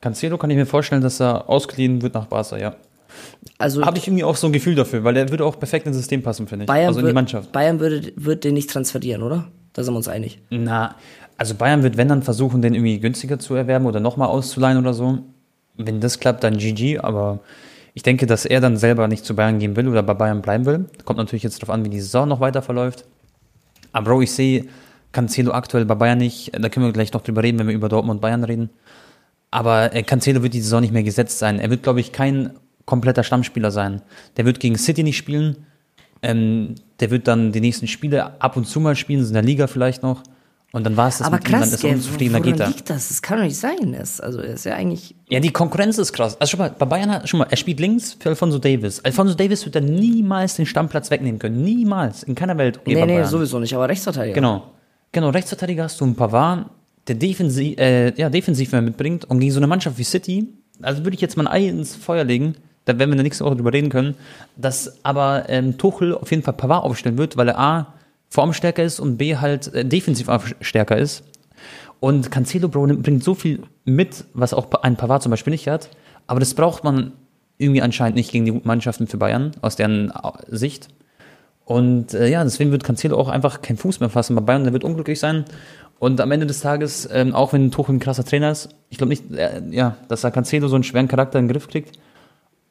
[0.00, 2.76] Cancelo kann ich mir vorstellen, dass er ausgeliehen wird nach Barca, ja.
[3.58, 5.96] Also Habe ich irgendwie auch so ein Gefühl dafür, weil der würde auch perfekt ins
[5.96, 6.66] System passen, finde ich.
[6.66, 7.52] Bayern, also in die Mannschaft.
[7.52, 9.46] Bayern würde, wird den nicht transferieren, oder?
[9.72, 10.40] Da sind wir uns einig.
[10.50, 10.96] Na,
[11.36, 14.94] also Bayern wird, wenn dann versuchen, den irgendwie günstiger zu erwerben oder nochmal auszuleihen oder
[14.94, 15.18] so.
[15.76, 17.40] Wenn das klappt, dann GG, aber
[17.94, 20.66] ich denke, dass er dann selber nicht zu Bayern gehen will oder bei Bayern bleiben
[20.66, 20.86] will.
[21.04, 23.04] Kommt natürlich jetzt darauf an, wie die Saison noch weiter verläuft.
[23.92, 24.66] Aber Bro, ich sehe
[25.12, 26.52] Cancelo aktuell bei Bayern nicht.
[26.60, 28.70] Da können wir gleich noch drüber reden, wenn wir über Dortmund und Bayern reden.
[29.50, 31.60] Aber äh, Cancelo wird die Saison nicht mehr gesetzt sein.
[31.60, 32.50] Er wird, glaube ich, kein
[32.84, 34.02] kompletter Stammspieler sein.
[34.36, 35.66] Der wird gegen City nicht spielen.
[36.22, 39.66] Ähm, der wird dann die nächsten Spiele ab und zu mal spielen, in der Liga
[39.66, 40.22] vielleicht noch.
[40.74, 42.58] Und dann war es das Aber mit ihm, dann krass, ist er unzufrieden, dann geht
[42.58, 42.66] er.
[42.66, 43.06] liegt das?
[43.06, 43.92] Das kann doch nicht sein.
[43.96, 45.14] Das, also, ist ja eigentlich.
[45.28, 46.36] Ja, die Konkurrenz ist krass.
[46.40, 48.98] Also schon mal, bei Bayern hat, schon mal, er spielt links für Alfonso Davis.
[49.04, 51.62] Alfonso Davis wird dann niemals den Stammplatz wegnehmen können.
[51.62, 52.24] Niemals.
[52.24, 52.80] In keiner Welt.
[52.86, 53.28] Nee, nee, Bayern.
[53.28, 54.34] sowieso nicht, aber Rechtsverteidiger.
[54.34, 54.72] Genau.
[55.12, 56.68] Genau, Rechtsverteidiger hast du ein Pavard,
[57.06, 59.26] der defensiv, äh, ja, defensiv mehr mitbringt.
[59.26, 60.48] Und gegen so eine Mannschaft wie City,
[60.82, 63.24] also würde ich jetzt mal ein Ei ins Feuer legen, da werden wir in der
[63.24, 64.14] nächsten Woche drüber reden können,
[64.56, 67.94] dass aber ähm, Tuchel auf jeden Fall Pavard aufstellen wird, weil er A,
[68.28, 70.28] formstärker ist und B, halt äh, defensiv
[70.60, 71.22] stärker ist.
[72.00, 75.88] Und Cancelo Bro bringt so viel mit, was auch ein Pavard zum Beispiel nicht hat.
[76.26, 77.12] Aber das braucht man
[77.56, 80.88] irgendwie anscheinend nicht gegen die Mannschaften für Bayern, aus deren äh, Sicht.
[81.64, 84.64] Und äh, ja, deswegen wird Cancelo auch einfach keinen Fuß mehr fassen bei Bayern.
[84.64, 85.44] Der wird unglücklich sein.
[85.98, 89.08] Und am Ende des Tages, ähm, auch wenn Tuchel ein krasser Trainer ist, ich glaube
[89.10, 91.98] nicht, äh, ja, dass er Cancelo so einen schweren Charakter in den Griff kriegt.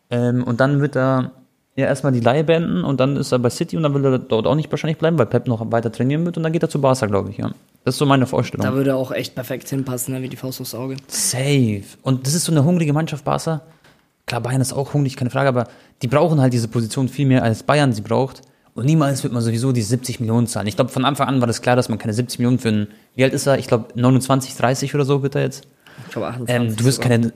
[0.09, 1.31] Ähm, und dann wird er
[1.75, 4.19] ja erstmal die Leihe beenden und dann ist er bei City und dann will er
[4.19, 6.69] dort auch nicht wahrscheinlich bleiben, weil Pep noch weiter trainieren wird und dann geht er
[6.69, 7.51] zu Barca, glaube ich, ja.
[7.83, 8.65] Das ist so meine Vorstellung.
[8.65, 10.95] Da würde er auch echt perfekt hinpassen, ne, wie die Faust aufs Auge.
[11.07, 11.83] Safe.
[12.01, 13.61] Und das ist so eine hungrige Mannschaft, Barca.
[14.25, 15.67] Klar, Bayern ist auch hungrig, keine Frage, aber
[16.01, 18.41] die brauchen halt diese Position viel mehr, als Bayern sie braucht.
[18.75, 20.67] Und niemals wird man sowieso die 70 Millionen zahlen.
[20.67, 22.87] Ich glaube, von Anfang an war das klar, dass man keine 70 Millionen für einen,
[23.15, 23.59] wie alt ist er?
[23.59, 25.67] Ich glaube, 29, 30 oder so wird er jetzt.
[26.05, 26.55] Ich glaube 28.
[26.55, 27.33] Ähm, du wirst keine,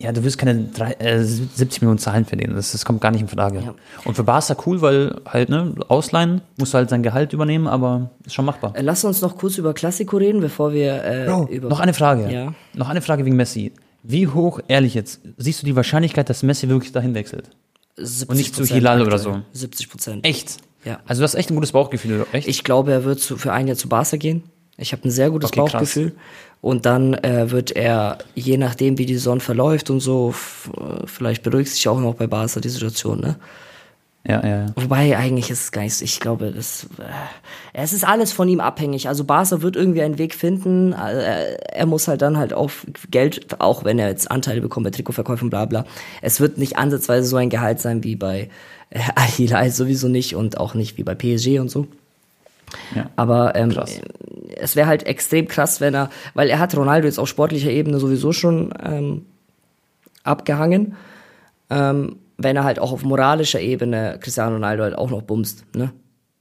[0.00, 2.54] ja, du wirst keine drei, äh, 70 Millionen zahlen für den.
[2.54, 3.60] Das, das kommt gar nicht in Frage.
[3.60, 3.74] Ja.
[4.04, 8.10] Und für Barca cool, weil halt, ne, ausleihen, musst du halt sein Gehalt übernehmen, aber
[8.24, 8.74] ist schon machbar.
[8.74, 11.68] Äh, Lass uns noch kurz über Klassiko reden, bevor wir äh, Bro, über.
[11.68, 12.32] noch eine Frage.
[12.32, 12.54] Ja.
[12.72, 13.72] Noch eine Frage wegen Messi.
[14.02, 17.50] Wie hoch, ehrlich jetzt, siehst du die Wahrscheinlichkeit, dass Messi wirklich dahin wechselt?
[17.96, 19.42] 70 und nicht zu Hilal oder aktuell.
[19.52, 20.26] 70 Prozent.
[20.26, 20.56] Echt?
[20.86, 21.00] Ja.
[21.06, 22.48] Also du hast echt ein gutes Bauchgefühl, echt?
[22.48, 24.44] Ich glaube, er wird zu, für ein Jahr zu Barca gehen.
[24.78, 25.98] Ich habe ein sehr gutes Okay, krass.
[26.62, 30.34] Und dann äh, wird er, je nachdem, wie die Saison verläuft und so,
[30.76, 33.36] äh, vielleicht beruhigt sich auch noch bei Barca die Situation, ne?
[34.28, 34.66] ja, ja, ja.
[34.76, 37.04] Wobei eigentlich ist es gar nicht, so- ich glaube, das, äh,
[37.72, 39.08] es ist alles von ihm abhängig.
[39.08, 40.92] Also Barca wird irgendwie einen Weg finden.
[40.92, 44.90] Äh, er muss halt dann halt auf Geld, auch wenn er jetzt Anteile bekommt bei
[44.90, 45.86] Trikotverkäufen, bla bla.
[46.20, 48.50] Es wird nicht ansatzweise so ein Gehalt sein wie bei
[48.90, 51.86] äh, Al Hilal sowieso nicht und auch nicht wie bei PSG und so.
[52.94, 53.08] Ja.
[53.16, 53.98] Aber ähm, Krass.
[54.60, 57.98] Es wäre halt extrem krass, wenn er, weil er hat Ronaldo jetzt auf sportlicher Ebene
[57.98, 59.26] sowieso schon ähm,
[60.24, 60.96] abgehangen,
[61.70, 65.92] ähm, wenn er halt auch auf moralischer Ebene Cristiano Ronaldo halt auch noch bumst, ne?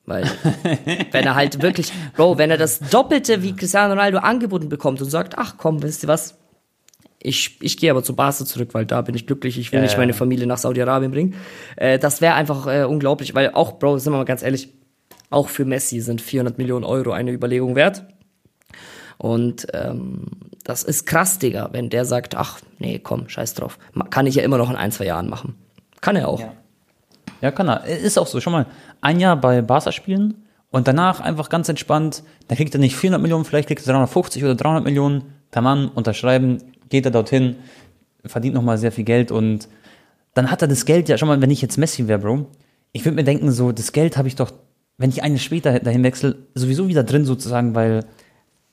[0.06, 0.24] Weil,
[1.12, 5.10] wenn er halt wirklich, Bro, wenn er das Doppelte wie Cristiano Ronaldo angeboten bekommt und
[5.10, 6.36] sagt, ach komm, wisst ihr was?
[7.22, 9.84] Ich, ich gehe aber zu Barca zurück, weil da bin ich glücklich, ich will Ja,
[9.84, 10.00] nicht ja.
[10.00, 11.36] meine Familie nach Saudi-Arabien bringen.
[11.76, 14.70] Äh, das wäre einfach äh, unglaublich, weil auch, Bro, sind wir mal ganz ehrlich,
[15.30, 18.06] auch für Messi sind 400 Millionen Euro eine Überlegung wert.
[19.18, 20.26] Und ähm,
[20.64, 23.78] das ist krass, Digga, wenn der sagt, ach, nee, komm, scheiß drauf.
[24.10, 25.56] Kann ich ja immer noch in ein, zwei Jahren machen.
[26.02, 26.40] Kann er auch.
[26.40, 26.54] Ja.
[27.42, 27.86] Ja, kann er.
[27.86, 28.40] Ist auch so.
[28.40, 28.66] Schon mal
[29.02, 32.24] ein Jahr bei Barca spielen und danach einfach ganz entspannt.
[32.48, 35.34] Dann kriegt er nicht 400 Millionen, vielleicht kriegt er 350 oder 300 Millionen.
[35.54, 37.56] Der Mann unterschreiben, geht er dorthin,
[38.26, 39.68] verdient nochmal sehr viel Geld und
[40.34, 42.46] dann hat er das Geld ja schon mal, wenn ich jetzt Messi wäre, Bro.
[42.92, 44.52] Ich würde mir denken, so, das Geld habe ich doch,
[45.00, 48.06] wenn ich eine später dahin wechsle, sowieso wieder drin sozusagen, weil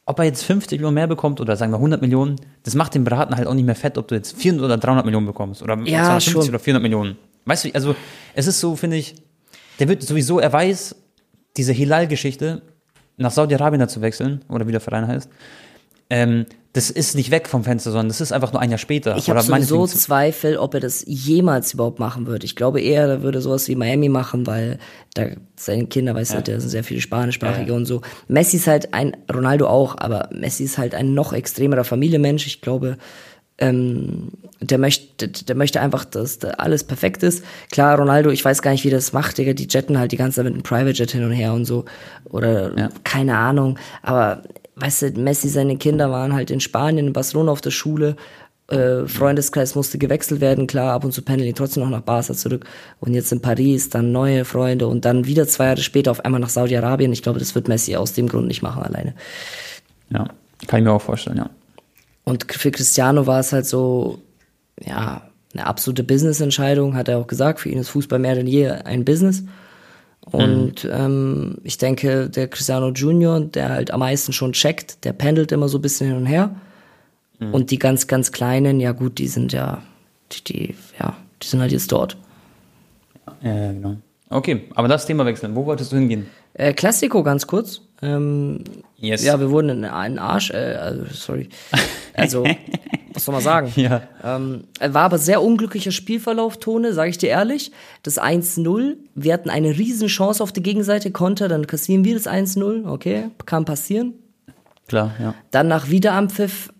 [0.04, 3.04] ob er jetzt 50 Millionen mehr bekommt oder sagen wir 100 Millionen, das macht den
[3.04, 5.74] Braten halt auch nicht mehr fett, ob du jetzt 400 oder 300 Millionen bekommst oder
[5.84, 6.48] Ja, 250 schon.
[6.48, 7.16] oder 400 Millionen.
[7.44, 7.94] Weißt du, also
[8.34, 9.14] es ist so, finde ich,
[9.78, 10.96] der wird sowieso, er weiß,
[11.56, 12.62] diese Hilal-Geschichte
[13.16, 15.30] nach Saudi-Arabien zu wechseln, oder wie der Verein heißt,
[16.10, 19.16] ähm, das ist nicht weg vom Fenster, sondern das ist einfach nur ein Jahr später.
[19.16, 22.44] Ich habe sowieso Zweifel, ob er das jemals überhaupt machen würde.
[22.44, 24.78] Ich glaube eher, er würde sowas wie Miami machen, weil
[25.14, 27.74] da seine Kinder, weißt du, da sind sehr viele Spanischsprachige Ja, ja.
[27.76, 28.02] und so.
[28.28, 32.46] Messi ist halt ein, Ronaldo auch, aber Messi ist halt ein noch extremerer Familienmensch.
[32.46, 32.98] Ich glaube,
[33.58, 37.42] ähm, der möchte, der möchte einfach, dass da alles perfekt ist.
[37.72, 40.36] Klar, Ronaldo, ich weiß gar nicht, wie das macht, Digga, die jetten halt die ganze
[40.36, 41.86] Zeit mit einem Private Jet hin und her und so.
[42.26, 42.88] Oder Ja.
[43.02, 43.78] keine Ahnung.
[44.02, 44.42] Aber
[44.76, 48.16] weißt du, Messi, seine Kinder waren halt in Spanien, in Barcelona auf der Schule.
[48.68, 52.34] Äh, Freundeskreis musste gewechselt werden, klar, ab und zu pendeln die trotzdem noch nach Barca
[52.34, 52.66] zurück.
[53.00, 56.40] Und jetzt in Paris, dann neue Freunde und dann wieder zwei Jahre später auf einmal
[56.40, 57.12] nach Saudi-Arabien.
[57.12, 59.14] Ich glaube, das wird Messi aus dem Grund nicht machen alleine.
[60.10, 60.28] Ja,
[60.66, 61.50] kann ich mir auch vorstellen, ja.
[62.24, 64.18] Und für Cristiano war es halt so,
[64.84, 65.22] ja,
[65.54, 67.60] eine absolute Business-Entscheidung, hat er auch gesagt.
[67.60, 69.44] Für ihn ist Fußball mehr denn je ein Business.
[70.30, 70.90] Und mhm.
[70.92, 75.68] ähm, ich denke, der Cristiano Junior, der halt am meisten schon checkt, der pendelt immer
[75.68, 76.54] so ein bisschen hin und her.
[77.38, 77.54] Mhm.
[77.54, 79.82] Und die ganz, ganz Kleinen, ja gut, die sind ja,
[80.32, 82.16] die, die, ja, die sind halt jetzt dort.
[83.42, 83.96] Ja, genau.
[84.28, 85.54] Okay, aber das Thema wechseln.
[85.54, 86.26] Wo wolltest du hingehen?
[86.58, 87.82] Äh, Classico ganz kurz.
[88.02, 88.64] Ähm,
[88.96, 89.24] yes.
[89.24, 91.48] Ja, wir wurden in einen Arsch, äh, also, sorry.
[92.18, 92.44] Also,
[93.12, 93.70] was soll man sagen?
[93.76, 94.00] Ja.
[94.24, 97.72] Ähm, war aber sehr unglücklicher Spielverlauf, Tone, sage ich dir ehrlich.
[98.02, 102.26] Das 1-0, wir hatten eine riesen Chance auf der Gegenseite, Konter, dann kassieren wir das
[102.26, 104.14] 1-0, okay, kann passieren.
[104.88, 105.34] Klar, ja.
[105.50, 106.72] Dann nach Wiederanpfiff,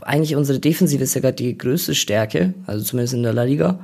[0.00, 3.78] eigentlich unsere Defensive ist ja gerade die größte Stärke, also zumindest in der La Liga.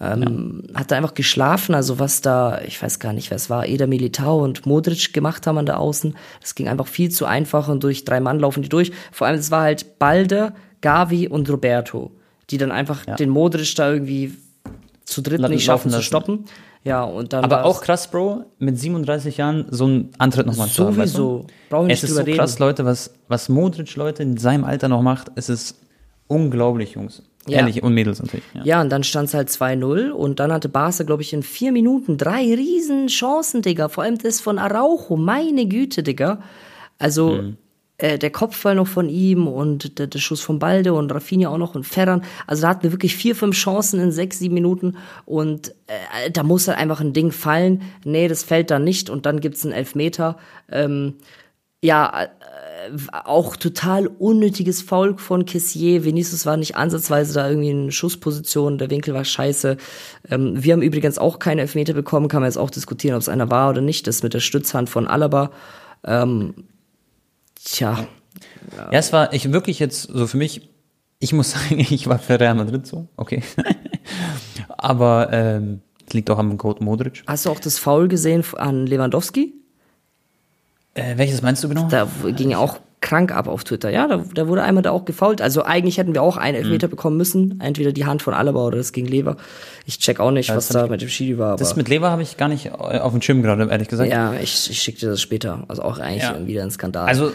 [0.00, 0.80] Ähm, ja.
[0.80, 3.86] Hat da einfach geschlafen, also was da, ich weiß gar nicht, wer es war, Eder
[3.86, 6.16] Militao und Modric gemacht haben an der Außen.
[6.40, 8.92] Das ging einfach viel zu einfach und durch drei Mann laufen die durch.
[9.12, 12.12] Vor allem, es war halt Balde, Gavi und Roberto,
[12.48, 13.14] die dann einfach ja.
[13.16, 14.32] den Modric da irgendwie
[15.04, 16.46] zu dritt nicht schaffen zu stoppen.
[16.82, 17.44] Ja, und dann.
[17.44, 20.94] Aber auch krass, Bro, mit 37 Jahren so ein Antritt nochmal zu haben.
[20.94, 21.46] Sowieso.
[21.68, 22.38] Ich nicht Es ist so reden.
[22.38, 25.30] krass, Leute, was, was Modric, Leute, in seinem Alter noch macht.
[25.34, 25.78] Es ist
[26.26, 27.22] unglaublich, Jungs.
[27.46, 27.58] Ja.
[27.58, 28.44] Ehrlich, und Mädels natürlich.
[28.54, 31.42] Ja, ja und dann stand es halt 2-0 und dann hatte Barca, glaube ich, in
[31.42, 33.88] vier Minuten drei riesen Chancen, Digga.
[33.88, 36.42] Vor allem das von Araujo, meine Güte, Digga.
[36.98, 37.56] Also mhm.
[37.96, 41.56] äh, der Kopfball noch von ihm und der, der, Schuss von Balde und Rafinha auch
[41.56, 42.22] noch und Ferran.
[42.46, 46.42] Also da hatten wir wirklich vier, fünf Chancen in sechs, sieben Minuten und äh, da
[46.42, 47.82] muss halt einfach ein Ding fallen.
[48.04, 50.36] Nee, das fällt da nicht und dann gibt's einen Elfmeter.
[50.70, 51.14] Ähm,
[51.82, 52.28] ja,
[53.24, 56.04] auch total unnötiges Foul von Kessier.
[56.04, 59.76] Vinicius war nicht ansatzweise da irgendwie in Schussposition, der Winkel war scheiße.
[60.30, 63.28] Ähm, wir haben übrigens auch keine Elfmeter bekommen, kann man jetzt auch diskutieren, ob es
[63.28, 64.06] einer war oder nicht.
[64.06, 65.50] Das mit der Stützhand von Alaba.
[66.04, 66.54] Ähm,
[67.62, 68.06] tja.
[68.76, 68.88] Ja.
[68.92, 70.68] es war ich wirklich jetzt so für mich,
[71.18, 73.42] ich muss sagen, ich war für Real Madrid so, okay.
[74.68, 77.22] Aber ähm, liegt auch am Code Modric.
[77.26, 79.59] Hast du auch das Foul gesehen an Lewandowski?
[80.94, 81.88] Äh, welches meinst du genau?
[81.88, 83.90] Da ging ja auch krank ab auf Twitter.
[83.90, 85.40] Ja, da, da wurde einmal da auch gefault.
[85.40, 86.90] Also eigentlich hätten wir auch einen Elfmeter mhm.
[86.90, 87.60] bekommen müssen.
[87.60, 89.36] Entweder die Hand von Alaba oder das gegen Lever.
[89.86, 91.56] Ich check auch nicht, ja, was da mit dem Schiri war.
[91.56, 94.10] das mit Lever habe ich gar nicht auf dem Schirm gerade, ehrlich gesagt.
[94.10, 95.64] Ja, ich, ich schicke dir das später.
[95.68, 96.46] Also auch eigentlich ja.
[96.46, 97.06] wieder ein Skandal.
[97.06, 97.32] Also,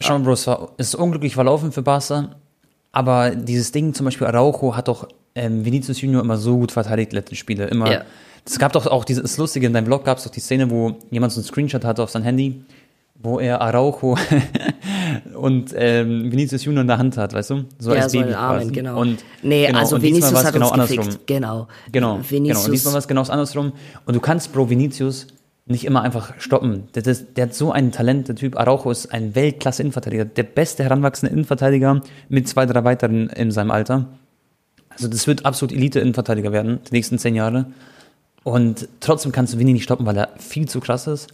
[0.00, 2.36] schau mal, Bro, es, war, ist unglücklich verlaufen für Barca.
[2.92, 7.12] Aber dieses Ding, zum Beispiel Araujo, hat doch ähm, Vinicius Junior immer so gut verteidigt,
[7.12, 7.66] letzte Spiele.
[7.66, 7.90] Immer.
[7.90, 8.02] Ja.
[8.44, 10.96] Es gab doch auch dieses Lustige, in deinem Blog gab es doch die Szene, wo
[11.10, 12.62] jemand so einen Screenshot hatte auf sein Handy
[13.26, 14.16] wo er Araujo
[15.34, 17.64] und ähm, Vinicius Junior in der Hand hat, weißt du?
[17.78, 19.00] So ja, als so Baby Armen, genau.
[19.00, 21.08] Und, nee, genau, also Vinicius hat genau uns andersrum.
[21.26, 21.68] Genau.
[21.92, 22.30] Genau, Vinicius.
[22.30, 22.64] genau.
[22.64, 23.72] Und diesmal war es genau andersrum.
[24.06, 25.26] Und du kannst Bro Vinicius
[25.66, 26.84] nicht immer einfach stoppen.
[26.94, 28.56] Der, der, der, hat so ein Talent, der Typ.
[28.56, 30.24] Araujo ist ein Weltklasse-Innenverteidiger.
[30.24, 34.06] Der beste heranwachsende Innenverteidiger mit zwei, drei weiteren in seinem Alter.
[34.88, 37.66] Also das wird absolut Elite-Innenverteidiger werden, die nächsten zehn Jahre.
[38.44, 41.28] Und trotzdem kannst du Vinny nicht stoppen, weil er viel zu krass ist.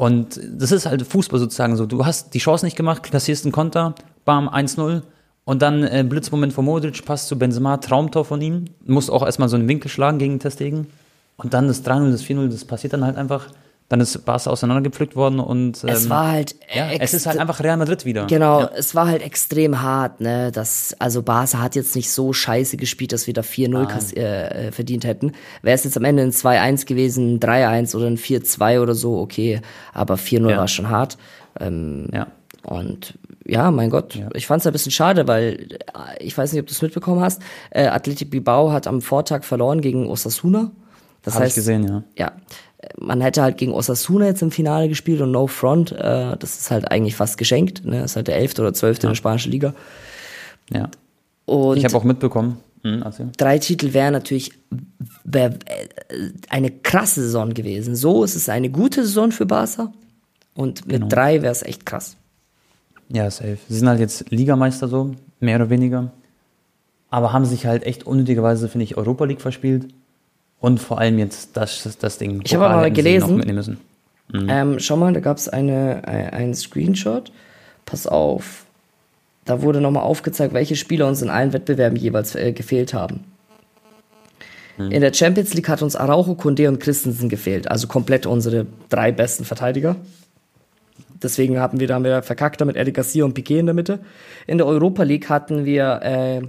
[0.00, 1.84] Und das ist halt Fußball sozusagen so.
[1.84, 5.02] Du hast die Chance nicht gemacht, kassierst einen Konter, bam, 1-0.
[5.44, 8.64] Und dann äh, Blitzmoment von Modric, passt zu Benzema, Traumtor von ihm.
[8.86, 10.86] Muss auch erstmal so einen Winkel schlagen gegen Testegen.
[11.36, 13.48] Und dann das 3-0, das 4-0, das passiert dann halt einfach.
[13.90, 17.60] Dann ist Barca auseinandergepflückt worden und ähm, es war halt ja, es ist halt einfach
[17.60, 18.26] Real Madrid wieder.
[18.26, 18.70] Genau, ja.
[18.76, 23.12] es war halt extrem hart, ne, das also Barca hat jetzt nicht so scheiße gespielt,
[23.12, 25.32] dass wir da 4-0 äh, äh, verdient hätten.
[25.62, 29.60] Wäre es jetzt am Ende ein 2-1 gewesen, 3-1 oder ein 4-2 oder so, okay,
[29.92, 30.56] aber 4-0 ja.
[30.56, 31.18] war schon hart.
[31.58, 32.28] Ähm, ja.
[32.62, 34.28] Und ja, mein Gott, ja.
[34.34, 37.20] ich fand es ein bisschen schade, weil äh, ich weiß nicht, ob du es mitbekommen
[37.20, 37.42] hast.
[37.70, 40.70] Äh, Athletic Bilbao hat am Vortag verloren gegen Osasuna.
[41.22, 42.02] Das Hab heißt, ich gesehen, ja.
[42.16, 42.32] Ja,
[42.98, 46.70] man hätte halt gegen Osasuna jetzt im Finale gespielt und No Front, äh, das ist
[46.70, 47.84] halt eigentlich fast geschenkt.
[47.84, 48.00] Ne?
[48.00, 49.08] Das ist halt der elfte oder zwölfte ja.
[49.08, 49.74] in der spanischen Liga.
[50.72, 50.90] Ja.
[51.46, 52.58] Und ich habe auch mitbekommen.
[52.82, 53.04] Hm,
[53.36, 54.52] drei Titel wären natürlich
[55.24, 57.94] wär, äh, eine krasse Saison gewesen.
[57.94, 59.92] So ist es eine gute Saison für Barca.
[60.54, 61.08] Und mit genau.
[61.08, 62.16] drei wäre es echt krass.
[63.08, 63.58] Ja, safe.
[63.68, 66.10] Sie sind halt jetzt Ligameister so, mehr oder weniger.
[67.10, 69.88] Aber haben sich halt echt unnötigerweise, finde ich, Europa League verspielt.
[70.60, 72.42] Und vor allem jetzt das, das, Ding.
[72.44, 73.78] Ich habe mal gelesen.
[74.32, 74.48] Mhm.
[74.48, 77.32] Ähm, schau mal, da gab es eine, ein, Screenshot.
[77.86, 78.66] Pass auf.
[79.44, 83.24] Da wurde nochmal aufgezeigt, welche Spieler uns in allen Wettbewerben jeweils äh, gefehlt haben.
[84.76, 84.90] Mhm.
[84.90, 87.70] In der Champions League hat uns Araujo, Kunde und Christensen gefehlt.
[87.70, 89.96] Also komplett unsere drei besten Verteidiger.
[91.22, 94.00] Deswegen haben wir, da haben wir verkackt damit Eric Garcia und Piquet in der Mitte.
[94.46, 96.42] In der Europa League hatten wir äh,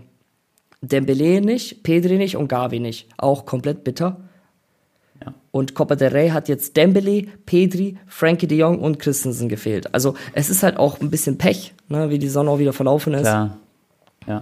[0.82, 3.08] Dembele nicht, Pedri nicht und Gavi nicht.
[3.18, 4.18] Auch komplett bitter.
[5.24, 5.34] Ja.
[5.52, 9.94] Und Copa del Rey hat jetzt Dembele, Pedri, Frankie de Jong und Christensen gefehlt.
[9.94, 13.14] Also es ist halt auch ein bisschen Pech, ne, wie die Sonne auch wieder verlaufen
[13.14, 13.22] ist.
[13.22, 13.58] Klar.
[14.28, 14.42] Ja.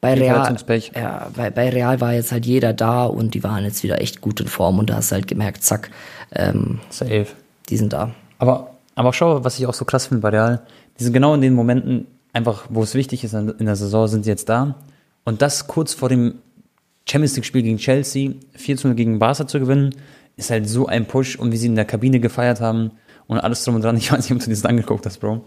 [0.00, 0.56] bei Real,
[0.94, 4.20] ja, bei, bei Real war jetzt halt jeder da und die waren jetzt wieder echt
[4.20, 5.90] gut in Form und da hast du halt gemerkt, zack,
[6.32, 7.26] ähm, Safe.
[7.68, 8.10] die sind da.
[8.38, 10.62] Aber, aber schau, was ich auch so krass finde bei Real,
[10.98, 14.24] die sind genau in den Momenten, einfach, wo es wichtig ist in der Saison, sind
[14.24, 14.76] sie jetzt da.
[15.24, 16.34] Und das kurz vor dem
[17.08, 19.94] Champions League-Spiel gegen Chelsea, 4 0 gegen Barca zu gewinnen,
[20.36, 22.92] ist halt so ein Push und wie sie in der Kabine gefeiert haben
[23.26, 23.96] und alles drum und dran.
[23.98, 25.44] Ich weiß nicht, ob du das angeguckt hast, Bro.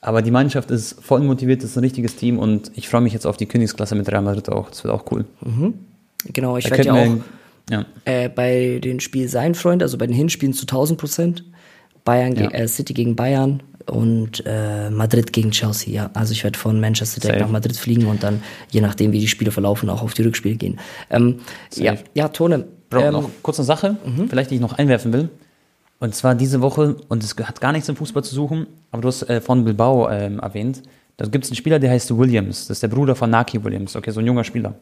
[0.00, 3.26] Aber die Mannschaft ist voll motiviert, ist ein richtiges Team und ich freue mich jetzt
[3.26, 4.68] auf die Königsklasse mit Real Madrid auch.
[4.70, 5.24] Das wird auch cool.
[6.32, 7.16] Genau, ich Da werde ja auch
[7.70, 7.84] ja.
[8.04, 11.44] äh, bei den Spiel sein Freund, also bei den Hinspielen zu 1000 Prozent.
[12.04, 12.50] Bayern, Ja.
[12.50, 15.92] äh, City gegen Bayern und äh, Madrid gegen Chelsea.
[15.92, 17.50] Ja, also ich werde von Manchester direkt Safe.
[17.50, 20.56] nach Madrid fliegen und dann, je nachdem, wie die Spiele verlaufen, auch auf die Rückspiele
[20.56, 20.78] gehen.
[21.10, 21.40] Ähm,
[21.74, 22.66] ja, ja, Tone.
[22.90, 23.96] Bro, ähm, noch kurz eine Sache,
[24.28, 25.28] vielleicht die ich noch einwerfen will.
[26.00, 29.08] Und zwar diese Woche, und es hat gar nichts im Fußball zu suchen, aber du
[29.08, 30.82] hast äh, von Bilbao ähm, erwähnt.
[31.16, 32.66] Da gibt es einen Spieler, der heißt Williams.
[32.66, 34.74] Das ist der Bruder von Naki Williams, okay, so ein junger Spieler.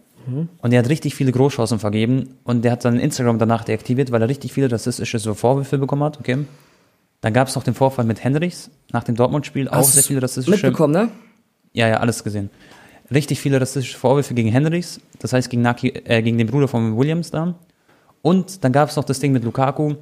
[0.58, 4.22] Und der hat richtig viele Großchancen vergeben und der hat dann Instagram danach deaktiviert, weil
[4.22, 6.38] er richtig viele rassistische so Vorwürfe bekommen hat, okay.
[7.22, 10.66] Dann gab es noch den Vorfall mit Henrichs nach dem Dortmund-Spiel, auch sehr viele rassistische
[10.66, 11.08] mitbekommen, ne?
[11.72, 12.50] ja, ja, alles gesehen.
[13.10, 16.98] Richtig viele rassistische Vorwürfe gegen Henrichs, das heißt gegen, Naki, äh, gegen den Bruder von
[16.98, 17.54] Williams da.
[18.22, 19.94] Und dann gab es noch das Ding mit Lukaku.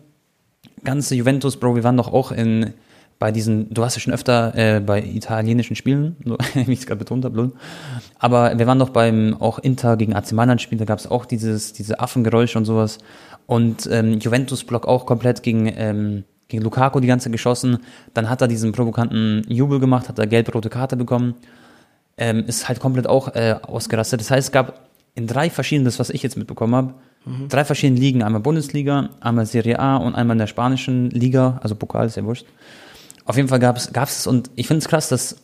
[0.82, 2.72] Ganze Juventus, Bro, wir waren doch auch in,
[3.18, 6.16] bei diesen, du hast ja schon öfter äh, bei italienischen Spielen,
[6.54, 7.52] wie ich es gerade betont habe,
[8.18, 11.26] aber wir waren doch beim auch Inter gegen AC Mailand Spiel, da gab es auch
[11.26, 12.96] dieses, diese Affengeräusche und sowas.
[13.46, 17.78] Und ähm, Juventus-Block auch komplett gegen, ähm, gegen Lukaku die ganze geschossen.
[18.12, 21.36] Dann hat er diesen provokanten Jubel gemacht, hat er gelb-rote Karte bekommen
[22.20, 24.20] ähm, ist halt komplett auch äh, ausgerastet.
[24.20, 26.94] Das heißt, es gab in drei verschiedenen, das was ich jetzt mitbekommen habe,
[27.48, 31.74] drei verschiedenen Ligen, einmal Bundesliga, einmal Serie A und einmal in der spanischen Liga, also
[31.74, 32.46] Pokal ist ja wurscht.
[33.24, 35.36] Auf jeden Fall gab es es und ich finde es krass, dass,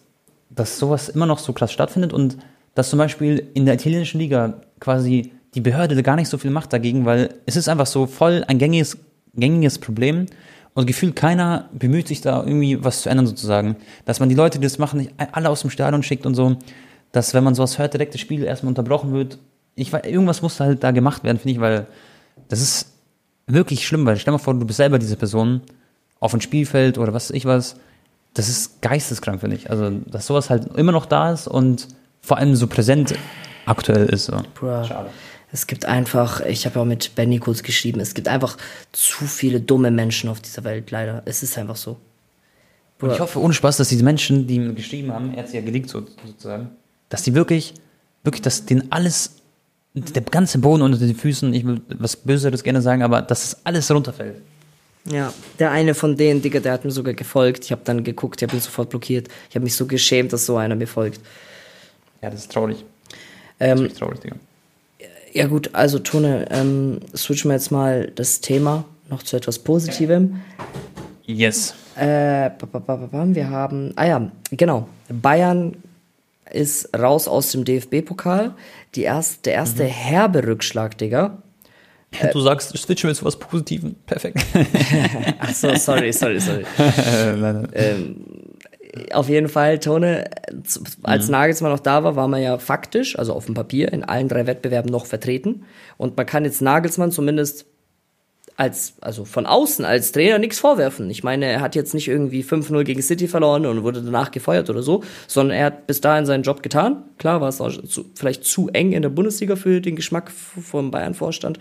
[0.50, 2.38] dass sowas immer noch so krass stattfindet und
[2.74, 6.72] dass zum Beispiel in der italienischen Liga quasi die Behörde gar nicht so viel macht
[6.72, 8.98] dagegen, weil es ist einfach so voll ein gängiges,
[9.34, 10.26] gängiges Problem
[10.77, 13.77] und gefühlt keiner bemüht sich da irgendwie was zu ändern sozusagen.
[14.05, 16.57] Dass man die Leute, die das machen, nicht alle aus dem Stadion schickt und so,
[17.12, 19.39] dass wenn man sowas hört, direkt das Spiel erstmal unterbrochen wird.
[19.74, 21.87] Ich weiß, irgendwas muss halt da gemacht werden, finde ich, weil
[22.49, 22.93] das ist
[23.47, 25.62] wirklich schlimm, weil stell mal vor, du bist selber diese Person
[26.20, 27.77] auf ein Spielfeld oder was weiß ich was.
[28.35, 29.70] Das ist geisteskrank, finde ich.
[29.70, 31.89] Also, dass sowas halt immer noch da ist und
[32.20, 33.14] vor allem so präsent
[33.64, 34.27] aktuell ist.
[34.27, 34.43] So.
[34.61, 35.09] Schade.
[35.53, 38.57] Es gibt einfach, ich habe ja auch mit Benny kurz geschrieben, es gibt einfach
[38.92, 41.22] zu viele dumme Menschen auf dieser Welt, leider.
[41.24, 41.97] Es ist einfach so.
[43.01, 45.57] Und ich hoffe ohne Spaß, dass diese Menschen, die ihm geschrieben haben, er hat sie
[45.57, 46.70] ja geleakt so, sozusagen,
[47.11, 47.74] dass die wirklich,
[48.24, 49.36] wirklich, dass denen alles,
[49.94, 53.66] der ganze Boden unter den Füßen, ich will was Böseres gerne sagen, aber dass das
[53.66, 54.36] alles runterfällt.
[55.05, 57.64] Ja, der eine von denen, Digga, der hat mir sogar gefolgt.
[57.64, 59.28] Ich habe dann geguckt, ich habe ihn sofort blockiert.
[59.49, 61.20] Ich habe mich so geschämt, dass so einer mir folgt.
[62.22, 62.84] Ja, das ist traurig.
[63.59, 64.36] Das ist Ähm, traurig, Digga.
[65.37, 70.41] Ja gut, also Tone, ähm, switchen wir jetzt mal das Thema noch zu etwas Positivem.
[71.24, 71.74] Yes.
[71.95, 75.76] Äh, wir haben, ah ja, genau, Bayern
[76.51, 78.55] ist raus aus dem DFB-Pokal.
[78.95, 81.43] Die erst, der erste herbe Rückschlag, Digga.
[82.32, 83.95] du sagst, switchen wir zu was Positivem.
[84.07, 84.39] Perfekt.
[85.39, 86.64] Ach so, sorry, sorry, sorry.
[87.74, 88.36] ähm,
[89.12, 90.30] auf jeden Fall, Tone,
[91.03, 94.28] als Nagelsmann noch da war, war man ja faktisch, also auf dem Papier, in allen
[94.28, 95.64] drei Wettbewerben noch vertreten.
[95.97, 97.66] Und man kann jetzt Nagelsmann zumindest
[98.57, 101.11] als, also von außen als Trainer nichts vorwerfen.
[101.11, 104.70] Ich meine, er hat jetzt nicht irgendwie 5-0 gegen City verloren und wurde danach gefeuert
[104.70, 107.03] oder so, sondern er hat bis dahin seinen Job getan.
[107.18, 111.59] Klar war es zu, vielleicht zu eng in der Bundesliga für den Geschmack vom Bayern-Vorstand.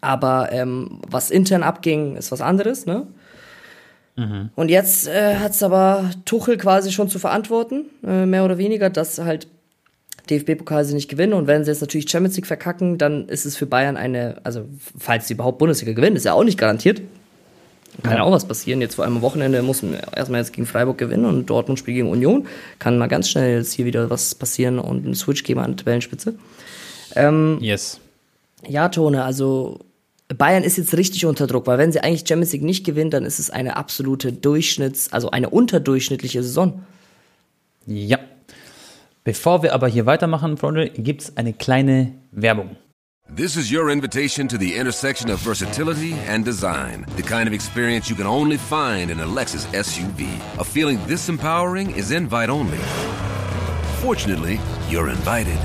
[0.00, 3.06] Aber ähm, was intern abging, ist was anderes, ne?
[4.56, 8.88] Und jetzt äh, hat es aber Tuchel quasi schon zu verantworten, äh, mehr oder weniger,
[8.88, 9.46] dass halt
[10.30, 11.34] DFB-Pokal sie nicht gewinnen.
[11.34, 14.66] Und wenn sie jetzt natürlich Champions League verkacken, dann ist es für Bayern eine, also
[14.98, 17.02] falls sie überhaupt Bundesliga gewinnen, ist ja auch nicht garantiert.
[18.02, 18.22] Kann ja.
[18.22, 18.80] Auch was passieren.
[18.80, 21.96] Jetzt vor allem am Wochenende muss man erstmal jetzt gegen Freiburg gewinnen und Dortmund spielt
[21.96, 22.46] gegen Union.
[22.78, 25.76] Kann mal ganz schnell jetzt hier wieder was passieren und ein Switch geben an die
[25.76, 26.34] Tabellenspitze.
[27.60, 28.00] Yes.
[28.66, 29.78] Ja, Tone, also
[30.34, 33.24] Bayern ist jetzt richtig unter Druck, weil wenn sie eigentlich Champions League nicht gewinnen, dann
[33.24, 36.82] ist es eine absolute Durchschnitts-, also eine unterdurchschnittliche Saison.
[37.86, 38.18] Ja.
[39.22, 42.76] Bevor wir aber hier weitermachen, Freunde, gibt es eine kleine Werbung.
[43.34, 47.04] This is your invitation to the intersection of versatility and design.
[47.16, 50.28] The kind of experience you can only find in a Lexus SUV.
[50.58, 52.78] A feeling this empowering is invite only.
[54.00, 55.58] Fortunately, you're invited.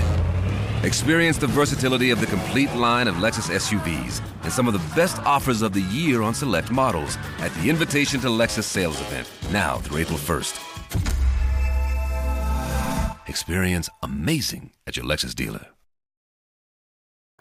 [0.83, 5.19] Experience the versatility of the complete line of Lexus SUVs and some of the best
[5.25, 9.77] offers of the year on select models at the Invitation to Lexus sales event now
[9.77, 10.59] through April 1st.
[13.27, 15.67] Experience amazing at your Lexus dealer.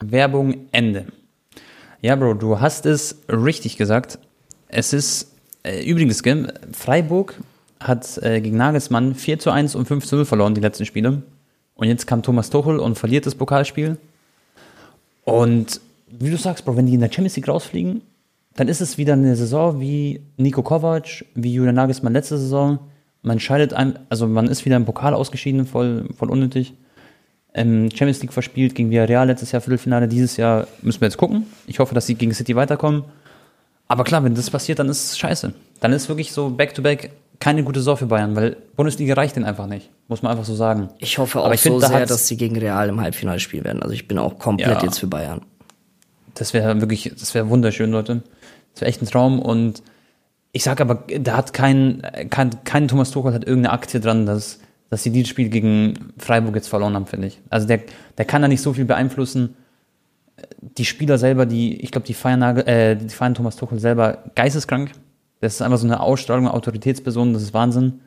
[0.02, 1.06] Werbung Ende.
[2.02, 4.18] Ja, Bro, du hast es richtig gesagt.
[4.68, 6.22] Es ist äh, übrigens,
[6.72, 7.36] Freiburg
[7.80, 11.22] hat äh, gegen Nagelsmann 4 zu 1 und 5 zu 0 verloren, die letzten Spiele.
[11.80, 13.96] Und jetzt kam Thomas Tuchel und verliert das Pokalspiel.
[15.24, 18.02] Und wie du sagst, Bro, wenn die in der Champions League rausfliegen,
[18.54, 22.80] dann ist es wieder eine Saison wie Nico Kovac, wie Julian Nagelsmann letzte Saison.
[23.22, 26.74] Man scheidet ein, also man ist wieder im Pokal ausgeschieden, voll, voll unnötig.
[27.54, 30.06] Ähm, Champions League verspielt gegen Villarreal letztes Jahr Viertelfinale.
[30.06, 31.46] Dieses Jahr müssen wir jetzt gucken.
[31.66, 33.04] Ich hoffe, dass sie gegen City weiterkommen.
[33.88, 35.54] Aber klar, wenn das passiert, dann ist es scheiße.
[35.80, 39.66] Dann ist wirklich so Back-to-Back keine gute Saison für Bayern, weil Bundesliga reicht denen einfach
[39.66, 39.88] nicht.
[40.10, 40.88] Muss man einfach so sagen.
[40.98, 43.38] Ich hoffe auch Aber ich so find, da sehr, dass sie gegen Real im Halbfinale
[43.38, 43.80] spielen werden.
[43.80, 44.82] Also ich bin auch komplett Ja.
[44.82, 45.42] jetzt für Bayern.
[46.34, 48.22] Das wäre wirklich, das wäre wunderschön, Leute.
[48.72, 49.38] Das wäre echt ein Traum.
[49.38, 49.84] Und
[50.50, 54.58] ich sag aber, da hat kein, kein, kein Thomas Tuchel hat irgendeine Aktie dran, dass,
[54.90, 57.40] dass sie dieses Spiel gegen Freiburg jetzt verloren haben, finde ich.
[57.48, 57.78] Also der,
[58.18, 59.54] der kann da nicht so viel beeinflussen.
[60.60, 64.90] Die Spieler selber, die, ich glaube, die feiern, äh, die feiern Thomas Tuchel selber geisteskrank.
[65.40, 68.00] Das ist einfach so eine Ausstrahlung, Autoritätsperson, das ist Wahnsinn.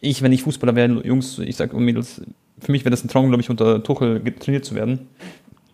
[0.00, 2.22] Ich, wenn ich Fußballer wäre, Jungs, ich sag Mädels,
[2.58, 5.08] für mich wäre das ein Traum, glaube ich, unter Tuchel trainiert zu werden.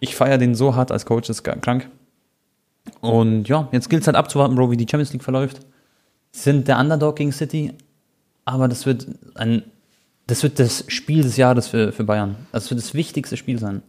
[0.00, 1.88] Ich feiere den so hart als Coach, das ist krank.
[3.00, 5.60] Und ja, jetzt gilt es halt abzuwarten, Bro, wie die Champions League verläuft.
[6.32, 7.72] Sind der Underdog gegen City,
[8.44, 9.62] aber das wird ein,
[10.26, 12.36] das wird das Spiel des Jahres für, für Bayern.
[12.52, 13.82] Das wird das wichtigste Spiel sein.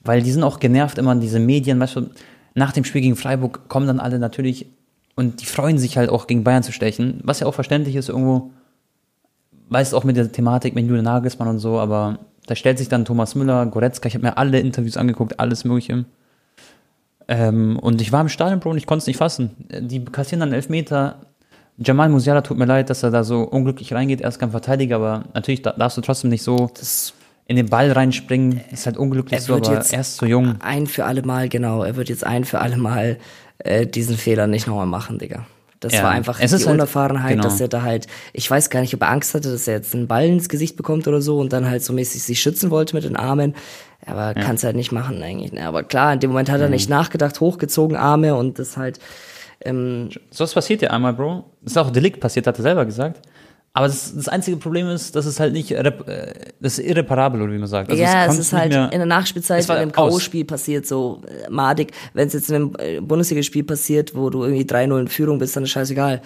[0.00, 2.10] Weil die sind auch genervt immer, diese Medien, weißt du,
[2.54, 4.66] nach dem Spiel gegen Freiburg kommen dann alle natürlich
[5.14, 8.08] und die freuen sich halt auch gegen Bayern zu stechen, was ja auch verständlich ist
[8.08, 8.50] irgendwo,
[9.72, 13.04] weißt auch mit der Thematik mit Julian Nagelsmann und so, aber da stellt sich dann
[13.04, 16.04] Thomas Müller, Goretzka, ich habe mir alle Interviews angeguckt, alles mögliche.
[17.28, 19.50] Ähm, und ich war im Stadion, Bro, und ich konnte es nicht fassen.
[19.80, 21.16] Die kassieren dann Elfmeter.
[21.78, 24.20] Jamal Musiala tut mir leid, dass er da so unglücklich reingeht.
[24.20, 27.14] Er ist kein Verteidiger, aber natürlich da- darfst du trotzdem nicht so Das
[27.46, 28.60] in den Ball reinspringen.
[28.70, 30.56] Ist halt unglücklich Er so, wird aber jetzt er ist so jung.
[30.60, 33.18] ein für alle Mal, genau, er wird jetzt ein für alle Mal
[33.58, 35.46] äh, diesen Fehler nicht nochmal machen, Digga.
[35.82, 37.42] Das Ja, war einfach es die ist halt- Unerfahrenheit, genau.
[37.42, 39.94] dass er da halt, ich weiß gar nicht, ob er Angst hatte, dass er jetzt
[39.94, 42.94] einen Ball ins Gesicht bekommt oder so und dann halt so mäßig sich schützen wollte
[42.96, 43.54] mit den Armen.
[44.06, 45.52] Aber kann es halt nicht machen eigentlich.
[45.52, 45.66] Ne?
[45.66, 48.98] Aber klar, in dem Moment hat er nicht nachgedacht, hochgezogen Arme und das halt,
[49.64, 51.44] ähm, So was passiert ja einmal, Bro.
[51.62, 53.20] Das ist auch Delikt passiert, hat er selber gesagt.
[53.74, 55.82] Aber das, das einzige Problem ist, dass es halt nicht, äh,
[56.60, 57.90] das ist irreparabel, oder wie man sagt.
[57.90, 59.92] Also ja, es kannst ist halt in der Nachspielzeit Es war in einem.
[59.92, 61.92] K.O.-Spiel passiert, so äh, madig.
[62.12, 65.56] Wenn es jetzt in einem äh, Bundesligaspiel passiert, wo du irgendwie 3-0 in Führung bist,
[65.56, 66.20] dann ist scheißegal.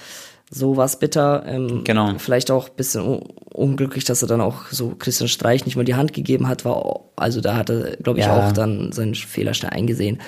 [0.50, 1.44] So war's bitter.
[1.46, 2.14] Ähm, Genau.
[2.18, 3.20] Vielleicht auch ein bisschen un
[3.52, 6.64] unglücklich, dass er dann auch so Christian Streich nicht mal die Hand gegeben hat.
[6.64, 8.48] War, also da hat er, glaube ich, Ja.
[8.48, 10.20] auch dann seinen Fehler schnell eingesehen.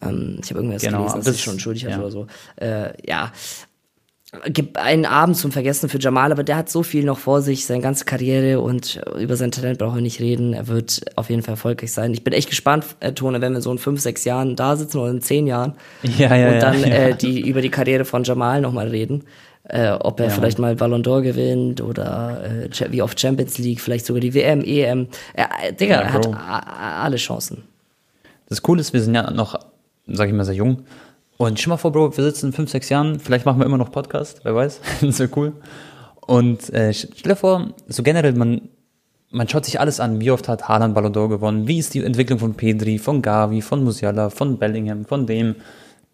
[0.00, 1.98] Ähm, ich habe irgendwas Genau, gelesen, dass das- sich schon schuldig ja.
[1.98, 2.26] oder so.
[2.56, 3.30] Äh, ja,
[4.74, 7.82] einen Abend zum Vergessen für Jamal, aber der hat so viel noch vor sich, seine
[7.82, 10.54] ganze Karriere und über sein Talent brauchen wir nicht reden.
[10.54, 12.14] Er wird auf jeden Fall erfolgreich sein.
[12.14, 14.98] Ich bin echt gespannt, äh, Tone, wenn wir so in fünf, sechs Jahren da sitzen
[14.98, 16.86] oder in zehn Jahren Ja, ja, und dann ja.
[16.86, 19.24] Äh, die über die Karriere von Jamal nochmal reden.
[19.64, 24.06] Äh, ob er vielleicht mal Ballon d'Or gewinnt oder äh, wie oft Champions League, vielleicht
[24.06, 25.08] sogar die WM, EM.
[25.34, 27.64] Äh, Digga, er hat alle Chancen.
[28.48, 29.58] Das Coole ist, wir sind ja noch,
[30.06, 30.84] sag ich mal, sehr jung.
[31.38, 33.78] Und stell mal vor, Bro, wir sitzen in fünf, sechs Jahren, vielleicht machen wir immer
[33.78, 35.52] noch Podcast, wer weiß, das wäre cool.
[36.20, 38.68] Und äh, stell dir vor, so generell, man,
[39.30, 42.04] man schaut sich alles an, wie oft hat Haaland Ballon d'Or gewonnen, wie ist die
[42.04, 45.56] Entwicklung von Pedri, von Gavi, von Musiala, von Bellingham, von dem,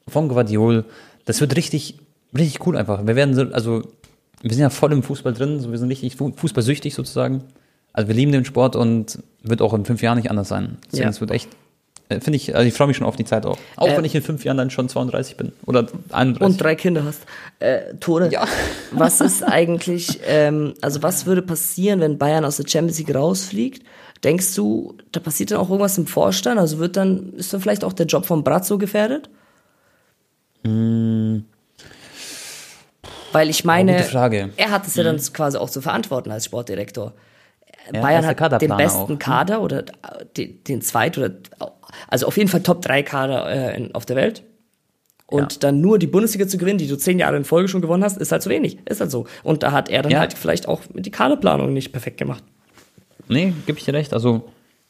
[0.07, 0.85] von Guardiol.
[1.27, 1.99] Das wird richtig,
[2.37, 3.07] richtig cool einfach.
[3.07, 3.83] Wir werden so, also,
[4.41, 7.43] wir sind ja voll im Fußball drin, so, wir sind richtig fu- fußballsüchtig sozusagen.
[7.93, 10.79] Also wir lieben den Sport und wird auch in fünf Jahren nicht anders sein.
[10.87, 11.11] Deswegen, Ja.
[11.11, 11.49] es wird echt,
[12.09, 13.59] finde ich, also ich freue mich schon auf die Zeit auch.
[13.77, 16.41] Auch Äh, wenn ich in fünf Jahren dann schon 32 bin oder 31.
[16.41, 17.23] Und drei Kinder hast.
[17.59, 18.47] Äh, Tone, Ja.
[18.93, 23.83] was ist eigentlich, ähm, also was würde passieren, wenn Bayern aus der Champions League rausfliegt?
[24.25, 26.59] Denkst du, da passiert dann auch irgendwas im Vorstand?
[26.59, 29.29] Also wird dann, ist dann vielleicht auch der Job von Brazzo gefährdet?
[33.33, 33.93] Weil ich meine,
[34.57, 37.13] er hat es ja dann quasi auch zu verantworten als Sportdirektor.
[37.89, 39.17] Ja, er Bayern hat den besten auch, ne?
[39.17, 41.31] Kader oder äh, den, den zweit oder
[42.09, 44.43] also auf jeden Fall Top 3 Kader äh, in, auf der Welt.
[45.27, 45.59] Und Ja.
[45.61, 48.17] dann nur die Bundesliga zu gewinnen, die du zehn Jahre in Folge schon gewonnen hast,
[48.19, 48.79] ist halt zu wenig.
[48.87, 49.27] Ist halt so.
[49.43, 50.21] Und da hat er dann Ja.
[50.21, 52.43] halt vielleicht auch die Kaderplanung nicht perfekt gemacht.
[53.29, 54.15] Nee, gebe ich dir recht.
[54.15, 54.45] Also,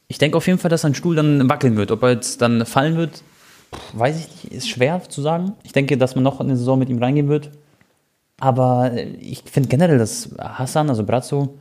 [0.07, 1.91] ich denke auf jeden Fall, dass ein Stuhl dann wackeln wird.
[1.91, 3.23] Ob er jetzt dann fallen wird,
[3.95, 4.55] weiß ich nicht.
[4.55, 5.55] Ist schwer zu sagen.
[5.65, 7.51] Ich denke, dass man noch in eine Saison mit ihm reingehen wird.
[8.41, 11.59] Aber äh, ich finde generell, dass Hassan, also Brazzo,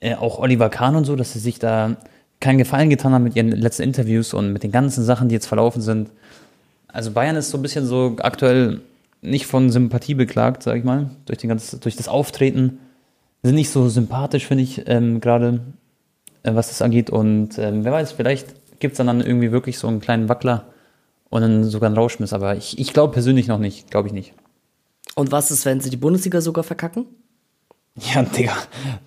[0.00, 1.96] äh, auch Oliver Kahn und so, dass sie sich da
[2.40, 5.46] keinen Gefallen getan haben mit ihren letzten Interviews und mit den ganzen Sachen, die jetzt
[5.46, 6.10] verlaufen sind.
[6.86, 8.80] Also Bayern ist so ein bisschen so aktuell
[9.20, 12.78] nicht von Sympathie beklagt, sag ich mal, durch, den ganz, durch das Auftreten.
[13.42, 15.60] Sind nicht so sympathisch, finde ich, ähm, gerade.
[16.42, 17.10] äh, was das angeht.
[17.10, 18.46] Und ähm, wer weiß, vielleicht
[18.80, 20.66] gibt es dann, dann irgendwie wirklich so einen kleinen Wackler
[21.30, 22.32] und dann sogar einen Rauschmiss.
[22.32, 24.32] Aber ich, ich glaube persönlich noch nicht, glaube ich nicht.
[25.14, 27.06] Und was ist, wenn sie die Bundesliga sogar verkacken?
[27.96, 28.56] Ja, Digga,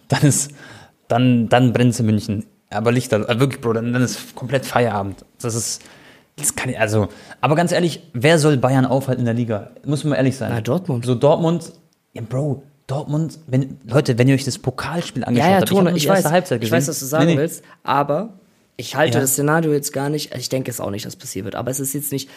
[0.10, 0.52] dann ist,
[1.12, 2.46] dann, dann brennt es in München.
[2.70, 5.26] Aber Lichter, äh, wirklich, Bro, dann, dann ist komplett Feierabend.
[5.42, 5.82] Das ist,
[6.38, 7.10] das kann ich, also,
[7.42, 9.72] aber ganz ehrlich, wer soll Bayern aufhalten in der Liga?
[9.86, 10.52] Muss man ehrlich sein.
[10.54, 11.06] Na, Dortmund.
[11.06, 11.74] So Dortmund,
[12.14, 15.92] ja, Bro, Dortmund, wenn, Leute, wenn ihr euch das Pokalspiel angeschaut Ja, ja, habt, Tone,
[15.96, 16.78] ich, die weiß, Halbzeit ich gesehen.
[16.78, 17.40] weiß, was du sagen Nee, nee.
[17.42, 18.34] willst, aber
[18.78, 19.22] ich halte Ja.
[19.22, 21.80] das Szenario jetzt gar nicht, ich denke es auch nicht, dass passieren wird, aber es
[21.80, 22.30] ist jetzt nicht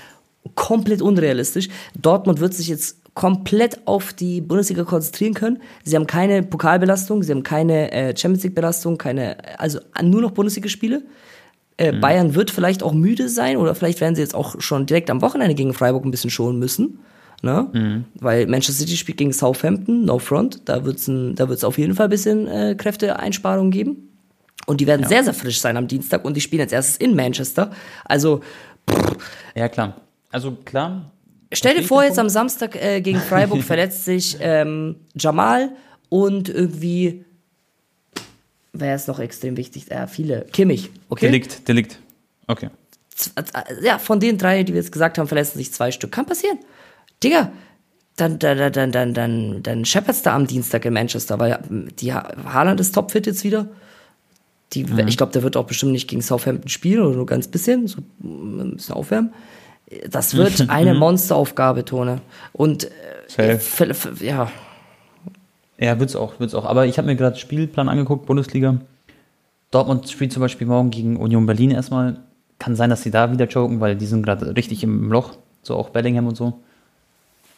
[0.55, 1.69] komplett unrealistisch.
[2.01, 5.63] Dortmund wird sich jetzt komplett auf die Bundesliga konzentrieren können.
[5.85, 10.33] Sie haben keine Pokalbelastung, sie haben keine äh, Champions League Belastung, keine, also nur noch
[10.33, 11.03] Bundesligaspiele.
[11.77, 12.01] Äh, Mhm.
[12.01, 15.23] Bayern wird vielleicht auch müde sein oder vielleicht werden sie jetzt auch schon direkt am
[15.23, 17.01] Wochenende gegen Freiburg ein bisschen schonen müssen.
[17.43, 17.69] Ne?
[17.73, 18.05] Mhm.
[18.21, 21.95] Weil Manchester City spielt gegen Southampton, no front, da wird es da wird's auf jeden
[21.95, 24.09] Fall ein bisschen äh, Kräfteeinsparung geben.
[24.67, 27.15] Und die werden sehr, sehr frisch sein am Dienstag und die spielen als erstes in
[27.15, 27.71] Manchester.
[28.05, 28.41] Also
[29.55, 30.01] Ja, klar.
[30.31, 31.13] Also, klar.
[31.55, 35.71] Stell dir vor, jetzt am Samstag äh, gegen Freiburg verletzt sich ähm, Jamal
[36.09, 37.25] und irgendwie,
[38.73, 39.91] wer ist noch extrem wichtig?
[39.91, 40.47] Äh, viele.
[40.53, 41.27] Kimmich, okay?
[41.27, 41.99] Delikt, Delikt.
[42.47, 42.69] Okay.
[43.83, 46.11] Ja, von den drei, die wir jetzt gesagt haben, verletzen sich zwei Stück.
[46.13, 46.59] Kann passieren.
[47.23, 47.53] Digga,
[48.17, 51.59] dann, dann, dann, dann, dann, dann, scheppert's da am Dienstag in Manchester, weil
[52.01, 53.69] die Ha- Haaland ist topfit jetzt wieder.
[54.73, 57.87] Die, Ich glaube, der wird auch bestimmt nicht gegen Southampton spielen oder nur ganz bisschen,
[57.87, 59.33] so ein bisschen aufwärmen.
[60.09, 62.21] Das wird eine Monsteraufgabe, Tone.
[62.53, 62.89] Und
[63.39, 63.59] äh,
[64.21, 64.51] ja,
[65.79, 66.65] Ja, wird's auch, wird's auch.
[66.65, 68.81] Aber ich habe mir gerade Spielplan angeguckt, Bundesliga.
[69.71, 72.19] Dortmund spielt zum Beispiel morgen gegen Union Berlin erstmal.
[72.59, 75.33] Kann sein, dass sie da wieder choken, weil die sind gerade richtig im Loch.
[75.63, 76.61] So auch Bellingham und so.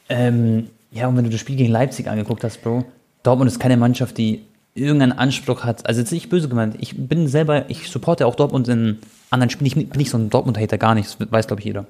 [0.08, 2.84] Ähm, ja, und wenn du das Spiel gegen Leipzig angeguckt hast, Bro,
[3.22, 5.86] Dortmund ist keine Mannschaft, die irgendeinen Anspruch hat.
[5.86, 6.76] Also jetzt nicht böse gemeint.
[6.78, 8.98] Ich bin selber, ich supporte auch Dortmund in
[9.30, 9.66] anderen Spielen.
[9.66, 11.20] Ich bin nicht so ein Dortmund-Hater, gar nicht.
[11.20, 11.86] Das weiß, glaube ich, jeder.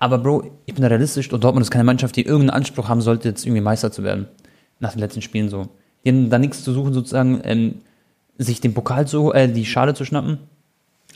[0.00, 3.28] Aber Bro, ich bin realistisch und Dortmund ist keine Mannschaft, die irgendeinen Anspruch haben sollte,
[3.28, 4.26] jetzt irgendwie Meister zu werden.
[4.80, 5.68] Nach den letzten Spielen so.
[6.04, 7.74] Die haben da nichts zu suchen, sozusagen, ähm,
[8.38, 10.38] sich den Pokal zu, äh, die Schale zu schnappen.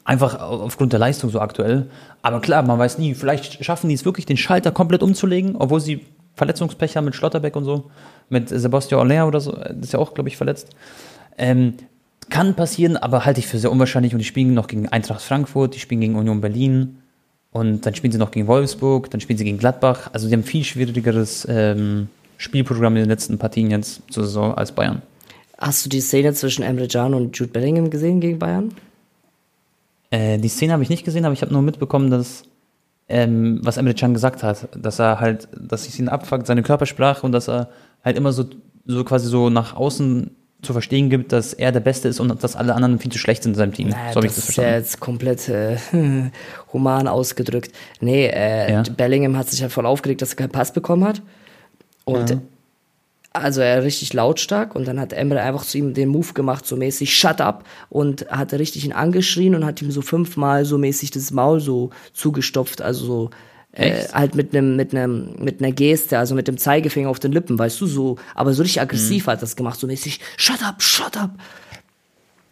[0.04, 1.86] Einfach au- aufgrund der Leistung so aktuell.
[2.20, 5.80] Aber klar, man weiß nie, vielleicht schaffen die es wirklich, den Schalter komplett umzulegen, obwohl
[5.80, 6.04] sie
[6.34, 7.90] Verletzungspech haben mit Schlotterbeck und so.
[8.28, 10.68] Mit Sebastian Aller oder so, äh, das ist ja auch, glaube ich, verletzt.
[11.38, 11.74] Ähm,
[12.28, 14.12] kann passieren, aber halte ich für sehr unwahrscheinlich.
[14.12, 16.98] Und die spielen noch gegen Eintracht Frankfurt, die spielen gegen Union Berlin.
[17.54, 20.10] Und dann spielen sie noch gegen Wolfsburg, dann spielen sie gegen Gladbach.
[20.12, 24.72] Also die haben viel schwierigeres ähm, Spielprogramm in den letzten Partien jetzt zur Saison als
[24.72, 25.02] Bayern.
[25.56, 28.74] hast du die Szene zwischen Emre Can und Jude Bellingham gesehen gegen Bayern?
[30.10, 32.42] Äh, die Szene habe ich nicht gesehen, aber ich habe nur mitbekommen, dass
[33.08, 37.24] ähm, was Emre Can gesagt hat, dass er halt, dass es ihn abfuckt, seine Körpersprache
[37.24, 37.68] und dass er
[38.04, 38.46] halt immer so,
[38.84, 40.34] so quasi so nach außen
[40.64, 43.42] zu verstehen gibt, dass er der Beste ist und dass alle anderen viel zu schlecht
[43.42, 43.88] sind in seinem Team.
[43.88, 44.84] Naja, so habe ich das das ist ja verstanden.
[44.84, 45.76] jetzt komplett äh,
[46.72, 47.72] human ausgedrückt.
[48.00, 48.82] Nee, äh, Ja.
[48.82, 51.22] Bellingham hat sich halt voll aufgeregt, dass er keinen Pass bekommen hat.
[52.04, 52.38] Und Ja.
[53.32, 56.76] also er richtig lautstark und dann hat Emre einfach zu ihm den Move gemacht, so
[56.76, 61.10] mäßig, shut up und hat richtig ihn angeschrien und hat ihm so fünfmal so mäßig
[61.10, 63.30] das Maul so zugestopft, also so
[63.74, 67.32] äh, halt mit einem mit einem mit einer Geste, also mit dem Zeigefinger auf den
[67.32, 68.82] Lippen, weißt du, so, aber so richtig Mhm.
[68.82, 71.30] aggressiv hat das gemacht, so mäßig, shut up, shut up.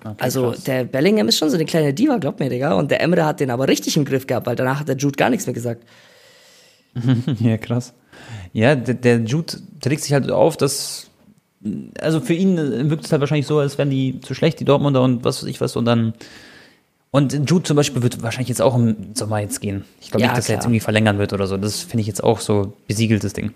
[0.05, 0.65] Okay, Also krass.
[0.65, 2.73] der Bellingham ist schon so eine kleine Diva, glaub mir, Digga.
[2.75, 5.17] Und der Emre hat den aber richtig im Griff gehabt, weil danach hat der Jude
[5.17, 5.85] gar nichts mehr gesagt.
[7.41, 7.95] Ja, krass.
[8.53, 9.55] Ja, der, der Jude
[9.87, 11.09] regt sich halt auf, dass.
[12.01, 15.01] Also für ihn wirkt es halt wahrscheinlich so, als wären die zu schlecht, die Dortmunder
[15.03, 15.77] und was weiß ich was.
[15.77, 16.13] Und dann.
[17.15, 19.85] Und Jude zum Beispiel wird wahrscheinlich jetzt auch im Sommer jetzt gehen.
[20.01, 20.57] Ich glaube Ja, nicht, dass er klar.
[20.57, 21.59] jetzt irgendwie verlängern wird oder so.
[21.59, 23.53] Das finde ich jetzt auch so besiegeltes Ding.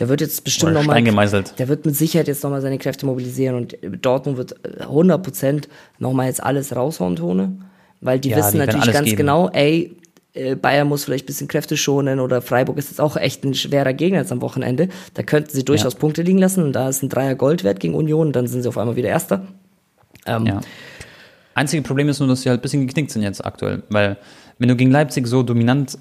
[0.00, 1.00] Der wird jetzt bestimmt nochmal.
[1.04, 5.68] Der wird mit Sicherheit jetzt nochmal seine Kräfte mobilisieren und Dortmund wird äh, 100%
[6.00, 7.52] nochmal jetzt alles raushauen, Tone.
[8.00, 9.16] Weil die Ja, wissen die natürlich ganz geben.
[9.16, 9.96] genau, ey,
[10.34, 13.54] äh, Bayern muss vielleicht ein bisschen Kräfte schonen oder Freiburg ist jetzt auch echt ein
[13.54, 14.88] schwerer Gegner jetzt am Wochenende.
[15.14, 15.98] Da könnten sie durchaus Ja.
[16.00, 18.62] Punkte liegen lassen und da ist ein Dreier Gold wert gegen Union und dann sind
[18.62, 19.46] sie auf einmal wieder Erster.
[20.26, 20.60] Ähm, Ja.
[21.58, 23.82] Einzige Problem ist nur, dass sie halt ein bisschen geknickt sind jetzt aktuell.
[23.90, 24.16] Weil,
[24.58, 25.98] wenn du gegen Leipzig so dominant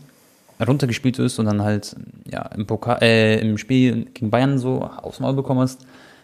[0.66, 1.96] runtergespielt wirst und dann halt
[2.32, 5.84] ja, im, Pokal, äh, im Spiel gegen Bayern so aufs Maul bekommen hast,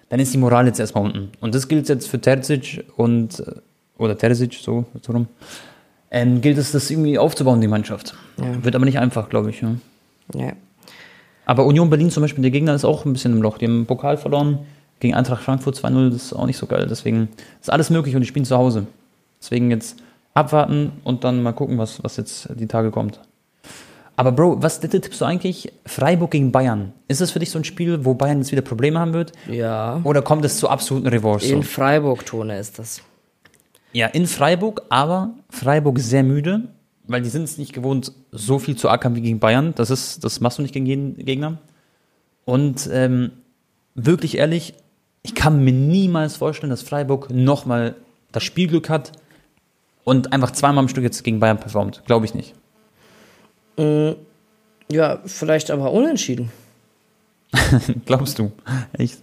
[0.10, 1.32] dann ist die Moral jetzt erstmal unten.
[1.42, 3.56] Und das gilt jetzt für Terzic und, äh,
[3.98, 5.28] oder Terzic, so, so rum,
[6.12, 8.14] ähm, gilt es, das irgendwie aufzubauen, die Mannschaft.
[8.38, 8.64] Ja.
[8.64, 9.62] Wird aber nicht einfach, glaube ich.
[9.62, 9.72] Ja.
[10.36, 10.54] ja.
[11.48, 13.58] Aber Union Berlin zum Beispiel, der Gegner ist auch ein bisschen im Loch.
[13.58, 14.60] Die haben den Pokal verloren
[15.00, 16.86] gegen Eintracht Frankfurt 2-0, das ist auch nicht so geil.
[16.88, 17.30] Deswegen
[17.60, 18.86] ist alles möglich und die spielen zu Hause.
[19.44, 19.98] Deswegen jetzt
[20.34, 23.20] abwarten und dann mal gucken, was, was jetzt die Tage kommt.
[24.16, 25.74] Aber Bro, was tippst du eigentlich?
[25.86, 26.94] Freiburg gegen Bayern.
[27.10, 29.34] Ist das für dich so ein Spiel, wo Bayern jetzt wieder Probleme haben wird?
[29.50, 30.00] Ja.
[30.06, 31.48] Oder kommt es zu absoluten Revanche?
[31.48, 31.64] In?
[31.64, 33.02] Freiburg, Tone, ist das.
[33.92, 36.70] Ja, in Freiburg, aber Freiburg ist sehr müde,
[37.06, 39.74] weil die sind es nicht gewohnt, so viel zu ackern wie gegen Bayern.
[39.76, 41.58] Das ist, das machst du nicht gegen jeden Gegner.
[42.46, 43.32] Und ähm,
[43.94, 44.74] wirklich ehrlich,
[45.22, 47.96] ich kann mir niemals vorstellen, dass Freiburg nochmal
[48.32, 49.12] das Spielglück hat
[50.04, 52.04] und einfach zweimal am Stück jetzt gegen Bayern performt.
[52.06, 52.54] Glaube ich nicht.
[54.92, 56.52] Ja, vielleicht aber unentschieden.
[58.06, 58.52] Glaubst du?
[58.94, 59.20] Echt?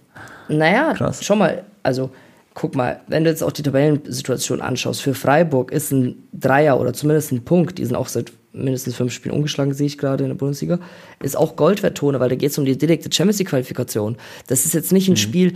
[0.49, 1.23] Naja, Krass.
[1.23, 2.09] schau mal, also
[2.53, 6.93] guck mal, wenn du jetzt auch die Tabellensituation anschaust, für Freiburg ist ein Dreier oder
[6.93, 10.29] zumindest ein Punkt, die sind auch seit mindestens fünf Spielen ungeschlagen, sehe ich gerade in
[10.29, 10.79] der Bundesliga,
[11.21, 14.17] ist auch Gold wert, Tone, weil da geht es um die direkte Champions League-Qualifikation.
[14.47, 15.13] Das ist jetzt nicht Mhm.
[15.13, 15.53] ein Spiel,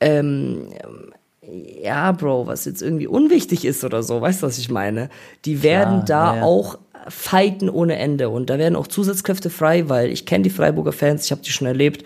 [0.00, 0.68] ähm,
[1.82, 5.10] ja, Bro, was jetzt irgendwie unwichtig ist oder so, weißt du, was ich meine?
[5.44, 6.42] Die werden Klar, da ja, ja.
[6.44, 6.78] auch
[7.08, 11.26] fighten ohne Ende und da werden auch Zusatzkräfte frei, weil ich kenne die Freiburger Fans,
[11.26, 12.04] ich habe die schon erlebt,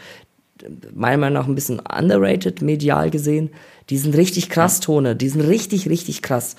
[0.92, 3.50] meiner Meinung nach ein bisschen underrated, medial gesehen.
[3.90, 6.56] Die sind richtig krass, Tone, die sind richtig, richtig krass.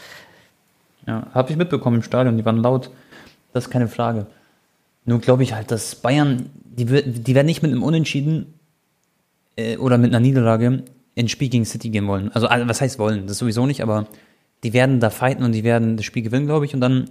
[1.06, 2.92] Ja, habe ich mitbekommen im Stadion, die waren laut.
[3.54, 4.28] Das ist keine Frage.
[5.06, 8.54] Nur glaube ich halt, dass Bayern, die, die werden nicht mit einem Unentschieden
[9.56, 10.84] äh, oder mit einer Niederlage
[11.20, 12.32] ins Spiel gegen City gehen wollen.
[12.34, 13.28] Also, also, was heißt wollen?
[13.28, 14.08] Das sowieso nicht, aber
[14.64, 16.74] die werden da fighten und die werden das Spiel gewinnen, glaube ich.
[16.74, 17.10] Und dann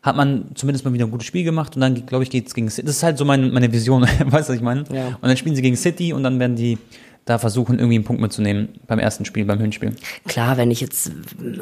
[0.00, 2.54] hat man zumindest mal wieder ein gutes Spiel gemacht und dann, glaube ich, geht es
[2.54, 2.86] gegen City.
[2.86, 4.84] Das ist halt so mein, meine Vision, weißt du, was ich meine?
[4.92, 5.08] Ja.
[5.08, 6.78] Und dann spielen sie gegen City und dann werden die
[7.24, 9.94] da versuchen, irgendwie einen Punkt mitzunehmen beim ersten Spiel, beim Hinspiel.
[10.28, 11.10] Klar, wenn ich jetzt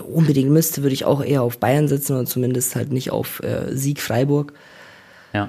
[0.07, 3.74] unbedingt müsste, würde ich auch eher auf Bayern sitzen oder zumindest halt nicht auf äh,
[3.74, 4.53] Sieg Freiburg.
[5.32, 5.49] Ja.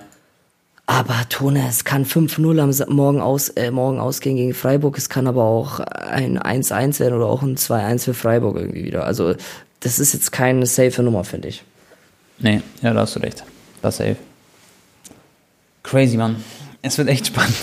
[0.89, 4.97] Aber Tone, es kann 5-0 am morgen, aus, äh, morgen ausgehen gegen Freiburg.
[4.97, 9.03] Es kann aber auch ein 1-1 werden oder auch ein 2-1 für Freiburg irgendwie wieder.
[9.03, 9.35] Also,
[9.81, 11.63] das ist jetzt keine safe Nummer, finde ich.
[12.39, 13.43] Nee, ja, da hast du recht.
[13.81, 14.15] Das safe.
[15.83, 16.37] Crazy, Mann.
[16.81, 17.55] Es wird echt spannend.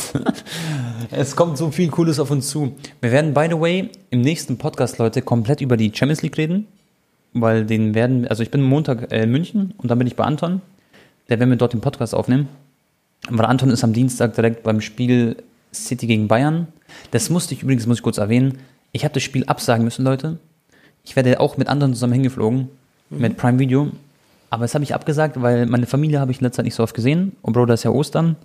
[1.10, 2.76] es kommt so viel Cooles auf uns zu.
[3.00, 6.66] Wir werden, by the way, im nächsten Podcast, Leute, komplett über die Champions League reden.
[7.32, 10.24] Weil den werden, also ich bin Montag äh, in München und dann bin ich bei
[10.24, 10.60] Anton.
[11.30, 12.48] Der werden wir dort den Podcast aufnehmen.
[13.30, 15.36] Weil Anton ist am Dienstag direkt beim Spiel
[15.72, 16.68] City gegen Bayern.
[17.10, 18.58] Das musste ich übrigens, muss ich kurz erwähnen.
[18.92, 20.38] Ich habe das Spiel absagen müssen, Leute.
[21.04, 22.68] Ich werde auch mit anderen zusammen hingeflogen,
[23.10, 23.90] mit Prime Video.
[24.50, 26.82] Aber das habe ich abgesagt, weil meine Familie habe ich in letzter Zeit nicht so
[26.82, 27.32] oft gesehen.
[27.42, 28.36] Und Bro, das ist ja Ostern.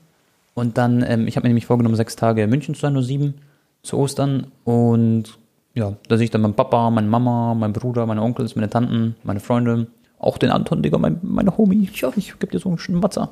[0.55, 3.03] Und dann, ähm, ich habe mir nämlich vorgenommen, sechs Tage in München zu sein, nur
[3.03, 3.36] sieben
[3.84, 4.47] zu Ostern.
[4.63, 5.38] Und
[5.75, 9.15] ja, da sehe ich dann meinen Papa, meine Mama, mein Bruder, meine Onkels, meine Tanten,
[9.23, 9.88] meine Freunde.
[10.17, 11.89] Auch den Anton, Digga, mein, meine Homie.
[11.93, 13.30] Ja, ich gebe dir so einen schönen Watzer.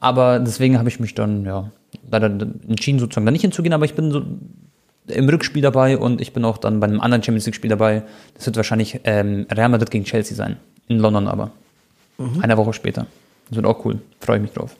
[0.00, 1.70] Aber deswegen habe ich mich dann, ja,
[2.10, 3.72] leider entschieden, sozusagen da nicht hinzugehen.
[3.72, 4.22] Aber ich bin so
[5.06, 8.02] im Rückspiel dabei und ich bin auch dann bei einem anderen Champions League Spiel dabei.
[8.34, 10.56] Das wird wahrscheinlich ähm, Real Madrid gegen Chelsea sein.
[10.88, 11.50] In London aber.
[12.42, 13.06] Eine Woche später.
[13.48, 13.98] Das wird auch cool.
[14.20, 14.76] Freue ich mich drauf.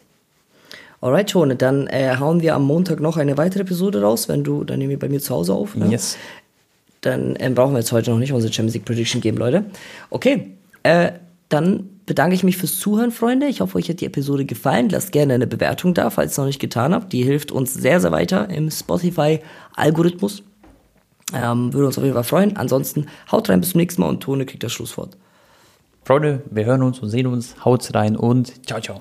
[1.01, 4.65] Alright, Tone, dann äh, hauen wir am Montag noch eine weitere Episode raus, wenn du,
[4.65, 5.75] dann nehmen wir bei mir zu Hause auf.
[5.75, 5.87] Ne?
[5.89, 6.19] Yes.
[7.01, 9.65] Dann ähm, brauchen wir jetzt heute noch nicht unsere Champions League Prediction geben, Leute.
[10.11, 10.51] Okay,
[10.83, 11.13] äh,
[11.49, 13.47] dann bedanke ich mich fürs Zuhören, Freunde.
[13.47, 14.89] Ich hoffe, euch hat die Episode gefallen.
[14.89, 17.13] Lasst gerne eine Bewertung da, falls ihr es noch nicht getan habt.
[17.13, 20.43] Die hilft uns sehr, sehr weiter im Spotify-Algorithmus.
[21.33, 22.57] Ähm, würde uns auf jeden Fall freuen.
[22.57, 25.17] Ansonsten haut rein, bis zum nächsten Mal und Tone kriegt das Schlusswort.
[26.03, 27.55] Freunde, wir hören uns und sehen uns.
[27.65, 29.01] Haut's rein und ciao, ciao.